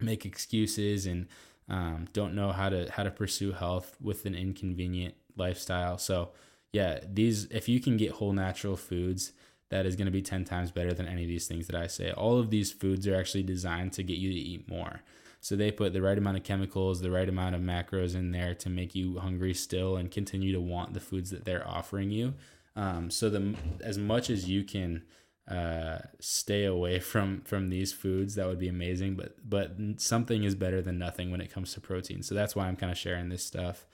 make 0.00 0.26
excuses 0.26 1.06
and 1.06 1.28
um, 1.68 2.08
don't 2.12 2.34
know 2.34 2.52
how 2.52 2.68
to 2.68 2.90
how 2.90 3.04
to 3.04 3.10
pursue 3.10 3.52
health 3.52 3.96
with 4.00 4.26
an 4.26 4.34
inconvenient 4.34 5.14
lifestyle. 5.36 5.98
So 5.98 6.30
yeah, 6.72 7.00
these 7.10 7.44
if 7.46 7.68
you 7.68 7.80
can 7.80 7.96
get 7.96 8.12
whole 8.12 8.32
natural 8.32 8.76
foods, 8.76 9.32
that 9.70 9.86
is 9.86 9.96
going 9.96 10.06
to 10.06 10.12
be 10.12 10.22
10 10.22 10.44
times 10.44 10.70
better 10.70 10.92
than 10.92 11.06
any 11.06 11.22
of 11.22 11.28
these 11.28 11.46
things 11.46 11.66
that 11.68 11.76
I 11.76 11.86
say. 11.86 12.12
All 12.12 12.38
of 12.38 12.50
these 12.50 12.70
foods 12.72 13.06
are 13.06 13.16
actually 13.16 13.44
designed 13.44 13.92
to 13.94 14.02
get 14.02 14.18
you 14.18 14.30
to 14.30 14.38
eat 14.38 14.68
more. 14.68 15.00
So 15.44 15.56
they 15.56 15.70
put 15.70 15.92
the 15.92 16.00
right 16.00 16.16
amount 16.16 16.38
of 16.38 16.42
chemicals, 16.42 17.02
the 17.02 17.10
right 17.10 17.28
amount 17.28 17.54
of 17.54 17.60
macros 17.60 18.14
in 18.14 18.32
there 18.32 18.54
to 18.54 18.70
make 18.70 18.94
you 18.94 19.18
hungry 19.18 19.52
still 19.52 19.94
and 19.98 20.10
continue 20.10 20.54
to 20.54 20.60
want 20.60 20.94
the 20.94 21.00
foods 21.00 21.28
that 21.32 21.44
they're 21.44 21.68
offering 21.68 22.10
you. 22.10 22.32
Um, 22.76 23.10
so 23.10 23.28
the 23.28 23.54
as 23.82 23.98
much 23.98 24.30
as 24.30 24.48
you 24.48 24.64
can 24.64 25.02
uh, 25.46 25.98
stay 26.18 26.64
away 26.64 26.98
from 27.10 27.42
from 27.42 27.68
these 27.68 27.92
foods, 27.92 28.36
that 28.36 28.46
would 28.46 28.58
be 28.58 28.68
amazing. 28.68 29.16
But 29.16 29.36
but 29.46 29.76
something 29.98 30.44
is 30.44 30.54
better 30.54 30.80
than 30.80 30.98
nothing 30.98 31.30
when 31.30 31.42
it 31.42 31.52
comes 31.52 31.74
to 31.74 31.80
protein. 31.82 32.22
So 32.22 32.34
that's 32.34 32.56
why 32.56 32.66
I'm 32.66 32.76
kind 32.76 32.90
of 32.90 32.96
sharing 32.96 33.28
this 33.28 33.44
stuff. 33.44 33.84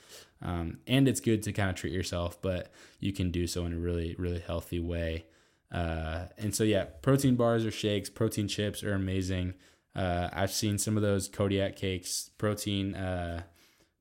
Um, 0.41 0.79
and 0.87 1.09
it's 1.09 1.21
good 1.21 1.43
to 1.43 1.53
kind 1.53 1.69
of 1.69 1.75
treat 1.75 1.93
yourself, 1.93 2.41
but 2.41 2.71
you 3.01 3.13
can 3.13 3.33
do 3.33 3.49
so 3.49 3.67
in 3.67 3.73
a 3.73 3.79
really 3.79 4.15
really 4.21 4.39
healthy 4.39 4.79
way. 4.79 5.25
Uh, 5.73 6.27
and 6.39 6.55
so 6.55 6.63
yeah, 6.63 6.85
protein 7.03 7.35
bars 7.35 7.67
or 7.67 7.73
shakes, 7.73 8.09
protein 8.09 8.47
chips 8.47 8.85
are 8.85 8.95
amazing. 8.95 9.55
Uh, 9.95 10.29
I've 10.33 10.53
seen 10.53 10.79
some 10.79 10.97
of 10.97 11.03
those 11.03 11.29
Kodiak 11.29 11.77
cakes, 11.77 12.31
protein, 12.39 12.95
uh, 12.95 13.43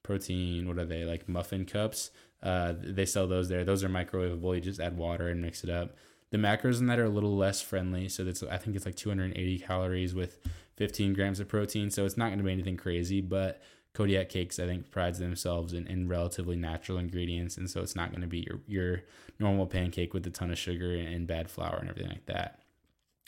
protein. 0.03 0.67
What 0.67 0.77
are 0.77 0.85
they 0.85 1.03
like? 1.03 1.27
Muffin 1.27 1.65
cups. 1.65 2.11
Uh, 2.41 2.73
they 2.77 3.05
sell 3.05 3.27
those 3.27 3.49
there. 3.49 3.63
Those 3.63 3.83
are 3.83 3.89
microwavable. 3.89 4.55
You 4.55 4.61
just 4.61 4.79
add 4.79 4.97
water 4.97 5.27
and 5.27 5.41
mix 5.41 5.63
it 5.63 5.69
up. 5.69 5.95
The 6.31 6.37
macros 6.37 6.79
in 6.79 6.87
that 6.87 6.99
are 6.99 7.05
a 7.05 7.09
little 7.09 7.35
less 7.35 7.61
friendly, 7.61 8.07
so 8.07 8.23
that's 8.23 8.43
I 8.43 8.57
think 8.57 8.75
it's 8.75 8.85
like 8.85 8.95
280 8.95 9.59
calories 9.59 10.13
with 10.13 10.37
15 10.77 11.13
grams 11.13 11.39
of 11.39 11.47
protein. 11.47 11.89
So 11.89 12.05
it's 12.05 12.17
not 12.17 12.27
going 12.27 12.37
to 12.37 12.43
be 12.43 12.51
anything 12.51 12.77
crazy, 12.77 13.19
but 13.19 13.61
Kodiak 13.93 14.29
cakes 14.29 14.59
I 14.59 14.67
think 14.67 14.91
prides 14.91 15.17
themselves 15.17 15.73
in, 15.73 15.87
in 15.87 16.07
relatively 16.07 16.55
natural 16.55 16.99
ingredients, 16.99 17.57
and 17.57 17.67
so 17.69 17.81
it's 17.81 17.95
not 17.95 18.11
going 18.11 18.21
to 18.21 18.27
be 18.27 18.45
your 18.47 18.59
your 18.67 19.03
normal 19.39 19.65
pancake 19.65 20.13
with 20.13 20.25
a 20.27 20.29
ton 20.29 20.51
of 20.51 20.57
sugar 20.59 20.93
and 20.93 21.25
bad 21.25 21.49
flour 21.49 21.77
and 21.79 21.89
everything 21.89 22.11
like 22.11 22.27
that. 22.27 22.59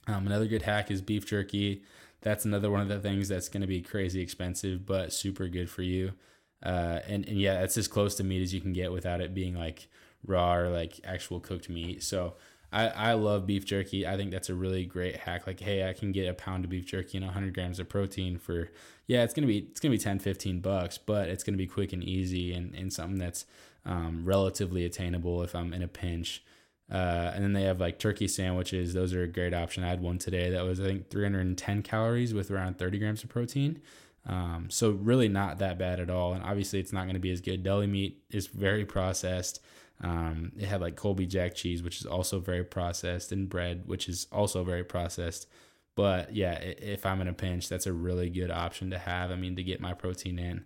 Um, 0.07 0.27
another 0.27 0.45
good 0.45 0.61
hack 0.61 0.91
is 0.91 1.01
beef 1.01 1.25
jerky 1.25 1.83
that's 2.21 2.45
another 2.45 2.69
one 2.69 2.81
of 2.81 2.87
the 2.87 2.99
things 2.99 3.27
that's 3.27 3.49
going 3.49 3.61
to 3.61 3.67
be 3.67 3.81
crazy 3.81 4.21
expensive, 4.21 4.85
but 4.85 5.11
super 5.11 5.47
good 5.47 5.69
for 5.69 5.81
you. 5.81 6.13
Uh, 6.63 6.99
and, 7.07 7.27
and 7.27 7.39
yeah, 7.39 7.59
that's 7.59 7.77
as 7.77 7.87
close 7.87 8.15
to 8.15 8.23
meat 8.23 8.41
as 8.41 8.53
you 8.53 8.61
can 8.61 8.73
get 8.73 8.91
without 8.91 9.21
it 9.21 9.33
being 9.33 9.55
like 9.55 9.87
raw 10.25 10.55
or 10.55 10.69
like 10.69 10.99
actual 11.03 11.39
cooked 11.39 11.69
meat. 11.69 12.03
So 12.03 12.35
I, 12.71 12.87
I 12.87 13.13
love 13.13 13.47
beef 13.47 13.65
jerky. 13.65 14.07
I 14.07 14.15
think 14.15 14.31
that's 14.31 14.49
a 14.49 14.55
really 14.55 14.85
great 14.85 15.17
hack. 15.17 15.47
Like, 15.47 15.59
hey, 15.59 15.89
I 15.89 15.93
can 15.93 16.11
get 16.11 16.29
a 16.29 16.33
pound 16.33 16.63
of 16.63 16.69
beef 16.69 16.85
jerky 16.85 17.17
and 17.17 17.25
100 17.25 17.53
grams 17.53 17.79
of 17.79 17.89
protein 17.89 18.37
for, 18.37 18.69
yeah, 19.07 19.23
it's 19.23 19.33
to 19.33 19.41
be, 19.41 19.67
it's 19.71 19.79
to 19.79 19.89
be 19.89 19.97
10, 19.97 20.19
15 20.19 20.61
bucks, 20.61 20.97
but 20.97 21.27
it's 21.27 21.43
to 21.43 21.51
be 21.51 21.67
quick 21.67 21.91
and 21.91 22.03
easy 22.03 22.53
and, 22.53 22.73
and 22.75 22.93
something 22.93 23.17
that's 23.17 23.45
um, 23.85 24.23
relatively 24.23 24.85
attainable 24.85 25.41
if 25.41 25.55
I'm 25.55 25.73
in 25.73 25.81
a 25.81 25.87
pinch. 25.87 26.43
Uh, 26.89 27.31
and 27.33 27.43
then 27.43 27.53
they 27.53 27.63
have 27.63 27.79
like 27.79 27.99
turkey 27.99 28.27
sandwiches. 28.27 28.93
Those 28.93 29.13
are 29.13 29.23
a 29.23 29.27
great 29.27 29.53
option. 29.53 29.83
I 29.83 29.89
had 29.89 30.01
one 30.01 30.17
today 30.17 30.49
that 30.49 30.63
was 30.63 30.79
I 30.79 30.85
think 30.85 31.09
310 31.09 31.83
calories 31.83 32.33
with 32.33 32.51
around 32.51 32.77
30 32.77 32.99
grams 32.99 33.23
of 33.23 33.29
protein. 33.29 33.81
Um, 34.25 34.67
so 34.69 34.91
really 34.91 35.27
not 35.27 35.59
that 35.59 35.77
bad 35.77 35.99
at 35.99 36.09
all. 36.09 36.33
And 36.33 36.43
obviously 36.43 36.79
it's 36.79 36.93
not 36.93 37.03
going 37.03 37.15
to 37.15 37.19
be 37.19 37.31
as 37.31 37.41
good. 37.41 37.63
Deli 37.63 37.87
meat 37.87 38.23
is 38.29 38.47
very 38.47 38.85
processed. 38.85 39.61
Um, 40.03 40.51
it 40.57 40.65
had 40.65 40.81
like 40.81 40.95
Colby 40.95 41.25
Jack 41.25 41.55
cheese, 41.55 41.83
which 41.83 41.99
is 41.99 42.05
also 42.05 42.39
very 42.39 42.63
processed, 42.63 43.31
and 43.31 43.47
bread, 43.47 43.83
which 43.85 44.09
is 44.09 44.27
also 44.31 44.63
very 44.63 44.83
processed. 44.83 45.47
But 45.95 46.35
yeah, 46.35 46.53
if 46.53 47.05
I'm 47.05 47.21
in 47.21 47.27
a 47.27 47.33
pinch, 47.33 47.69
that's 47.69 47.85
a 47.85 47.93
really 47.93 48.29
good 48.29 48.49
option 48.49 48.89
to 48.91 48.97
have. 48.97 49.29
I 49.31 49.35
mean, 49.35 49.55
to 49.57 49.63
get 49.63 49.79
my 49.79 49.93
protein 49.93 50.39
in, 50.39 50.65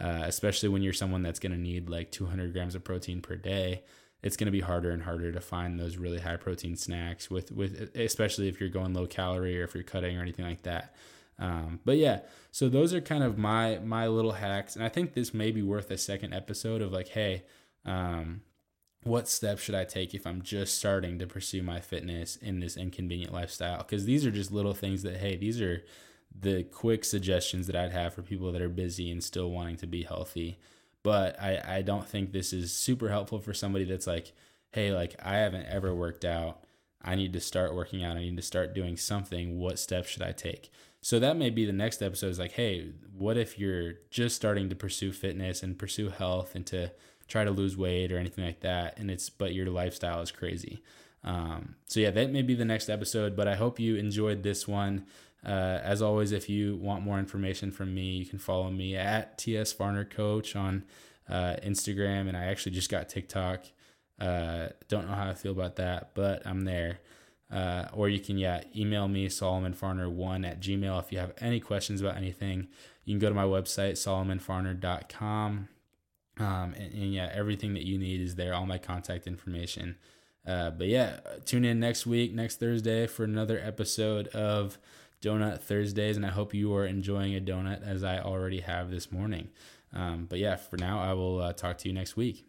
uh, 0.00 0.22
especially 0.24 0.68
when 0.68 0.82
you're 0.82 0.92
someone 0.92 1.22
that's 1.22 1.40
going 1.40 1.52
to 1.52 1.58
need 1.58 1.88
like 1.88 2.12
200 2.12 2.52
grams 2.52 2.74
of 2.74 2.84
protein 2.84 3.20
per 3.20 3.36
day 3.36 3.82
it's 4.26 4.36
going 4.36 4.46
to 4.46 4.52
be 4.52 4.60
harder 4.60 4.90
and 4.90 5.04
harder 5.04 5.30
to 5.30 5.40
find 5.40 5.78
those 5.78 5.96
really 5.96 6.18
high 6.18 6.36
protein 6.36 6.74
snacks 6.76 7.30
with 7.30 7.52
with 7.52 7.94
especially 7.94 8.48
if 8.48 8.58
you're 8.58 8.68
going 8.68 8.92
low 8.92 9.06
calorie 9.06 9.60
or 9.60 9.62
if 9.62 9.72
you're 9.72 9.84
cutting 9.84 10.18
or 10.18 10.20
anything 10.20 10.44
like 10.44 10.64
that. 10.64 10.94
Um, 11.38 11.78
but 11.84 11.96
yeah, 11.96 12.20
so 12.50 12.68
those 12.68 12.92
are 12.92 13.00
kind 13.00 13.22
of 13.22 13.38
my 13.38 13.78
my 13.78 14.08
little 14.08 14.32
hacks, 14.32 14.74
and 14.74 14.84
I 14.84 14.88
think 14.88 15.14
this 15.14 15.32
may 15.32 15.52
be 15.52 15.62
worth 15.62 15.92
a 15.92 15.96
second 15.96 16.34
episode 16.34 16.82
of 16.82 16.90
like, 16.90 17.08
hey, 17.08 17.44
um, 17.84 18.40
what 19.04 19.28
steps 19.28 19.62
should 19.62 19.76
I 19.76 19.84
take 19.84 20.12
if 20.12 20.26
I'm 20.26 20.42
just 20.42 20.76
starting 20.76 21.20
to 21.20 21.26
pursue 21.28 21.62
my 21.62 21.78
fitness 21.78 22.34
in 22.34 22.58
this 22.58 22.76
inconvenient 22.76 23.32
lifestyle? 23.32 23.78
Because 23.78 24.06
these 24.06 24.26
are 24.26 24.32
just 24.32 24.50
little 24.50 24.74
things 24.74 25.04
that 25.04 25.18
hey, 25.18 25.36
these 25.36 25.60
are 25.60 25.84
the 26.36 26.64
quick 26.64 27.04
suggestions 27.04 27.68
that 27.68 27.76
I'd 27.76 27.92
have 27.92 28.12
for 28.12 28.22
people 28.22 28.50
that 28.50 28.60
are 28.60 28.68
busy 28.68 29.08
and 29.08 29.22
still 29.22 29.52
wanting 29.52 29.76
to 29.76 29.86
be 29.86 30.02
healthy 30.02 30.58
but 31.06 31.40
I, 31.40 31.76
I 31.76 31.82
don't 31.82 32.04
think 32.04 32.32
this 32.32 32.52
is 32.52 32.74
super 32.74 33.10
helpful 33.10 33.38
for 33.38 33.54
somebody 33.54 33.84
that's 33.84 34.08
like, 34.08 34.32
hey, 34.72 34.90
like 34.90 35.14
I 35.22 35.36
haven't 35.36 35.66
ever 35.66 35.94
worked 35.94 36.24
out. 36.24 36.64
I 37.00 37.14
need 37.14 37.32
to 37.34 37.40
start 37.40 37.76
working 37.76 38.02
out. 38.02 38.16
I 38.16 38.22
need 38.22 38.36
to 38.36 38.42
start 38.42 38.74
doing 38.74 38.96
something. 38.96 39.60
What 39.60 39.78
steps 39.78 40.08
should 40.08 40.22
I 40.22 40.32
take? 40.32 40.68
So 41.02 41.20
that 41.20 41.36
may 41.36 41.50
be 41.50 41.64
the 41.64 41.72
next 41.72 42.02
episode 42.02 42.30
is 42.30 42.40
like, 42.40 42.50
hey, 42.50 42.88
what 43.16 43.36
if 43.36 43.56
you're 43.56 43.92
just 44.10 44.34
starting 44.34 44.68
to 44.68 44.74
pursue 44.74 45.12
fitness 45.12 45.62
and 45.62 45.78
pursue 45.78 46.08
health 46.08 46.56
and 46.56 46.66
to 46.66 46.90
try 47.28 47.44
to 47.44 47.52
lose 47.52 47.76
weight 47.76 48.10
or 48.10 48.18
anything 48.18 48.44
like 48.44 48.62
that, 48.62 48.98
and 48.98 49.08
it's 49.08 49.30
but 49.30 49.54
your 49.54 49.66
lifestyle 49.66 50.20
is 50.22 50.32
crazy. 50.32 50.82
Um, 51.22 51.76
so 51.86 52.00
yeah, 52.00 52.10
that 52.10 52.32
may 52.32 52.42
be 52.42 52.56
the 52.56 52.64
next 52.64 52.88
episode. 52.88 53.36
But 53.36 53.46
I 53.46 53.54
hope 53.54 53.78
you 53.78 53.94
enjoyed 53.94 54.42
this 54.42 54.66
one. 54.66 55.06
Uh, 55.46 55.80
as 55.84 56.02
always, 56.02 56.32
if 56.32 56.48
you 56.48 56.76
want 56.76 57.04
more 57.04 57.20
information 57.20 57.70
from 57.70 57.94
me, 57.94 58.16
you 58.16 58.26
can 58.26 58.38
follow 58.38 58.68
me 58.68 58.96
at 58.96 59.38
TS 59.38 59.72
Farner 59.72 60.08
Coach 60.08 60.56
on 60.56 60.82
uh, 61.28 61.54
Instagram, 61.64 62.28
and 62.28 62.36
I 62.36 62.46
actually 62.46 62.72
just 62.72 62.90
got 62.90 63.08
TikTok. 63.08 63.64
Uh, 64.20 64.68
don't 64.88 65.06
know 65.06 65.14
how 65.14 65.30
I 65.30 65.34
feel 65.34 65.52
about 65.52 65.76
that, 65.76 66.10
but 66.14 66.44
I'm 66.44 66.62
there. 66.62 66.98
Uh, 67.48 67.86
or 67.92 68.08
you 68.08 68.18
can, 68.18 68.38
yeah, 68.38 68.62
email 68.74 69.06
me, 69.06 69.28
solomonfarner1 69.28 70.44
at 70.44 70.60
gmail 70.60 71.00
if 71.00 71.12
you 71.12 71.18
have 71.18 71.32
any 71.38 71.60
questions 71.60 72.00
about 72.00 72.16
anything. 72.16 72.66
You 73.04 73.12
can 73.12 73.20
go 73.20 73.28
to 73.28 73.34
my 73.34 73.44
website, 73.44 73.92
solomonfarner.com. 73.92 75.68
Um, 76.38 76.74
and, 76.74 76.92
and, 76.92 77.14
yeah, 77.14 77.30
everything 77.32 77.74
that 77.74 77.86
you 77.86 77.98
need 77.98 78.20
is 78.20 78.34
there, 78.34 78.52
all 78.52 78.66
my 78.66 78.78
contact 78.78 79.28
information. 79.28 79.96
Uh, 80.46 80.70
but 80.70 80.88
yeah, 80.88 81.20
tune 81.44 81.64
in 81.64 81.80
next 81.80 82.04
week, 82.04 82.34
next 82.34 82.58
Thursday, 82.58 83.06
for 83.06 83.24
another 83.24 83.60
episode 83.62 84.28
of 84.28 84.76
Donut 85.26 85.60
Thursdays. 85.60 86.16
And 86.16 86.24
I 86.24 86.30
hope 86.30 86.54
you 86.54 86.74
are 86.74 86.86
enjoying 86.86 87.34
a 87.34 87.40
donut 87.40 87.82
as 87.82 88.04
I 88.04 88.20
already 88.20 88.60
have 88.60 88.90
this 88.90 89.10
morning. 89.10 89.48
Um, 89.92 90.26
but 90.28 90.38
yeah, 90.38 90.56
for 90.56 90.76
now, 90.76 91.00
I 91.00 91.14
will 91.14 91.40
uh, 91.40 91.52
talk 91.52 91.78
to 91.78 91.88
you 91.88 91.94
next 91.94 92.16
week. 92.16 92.45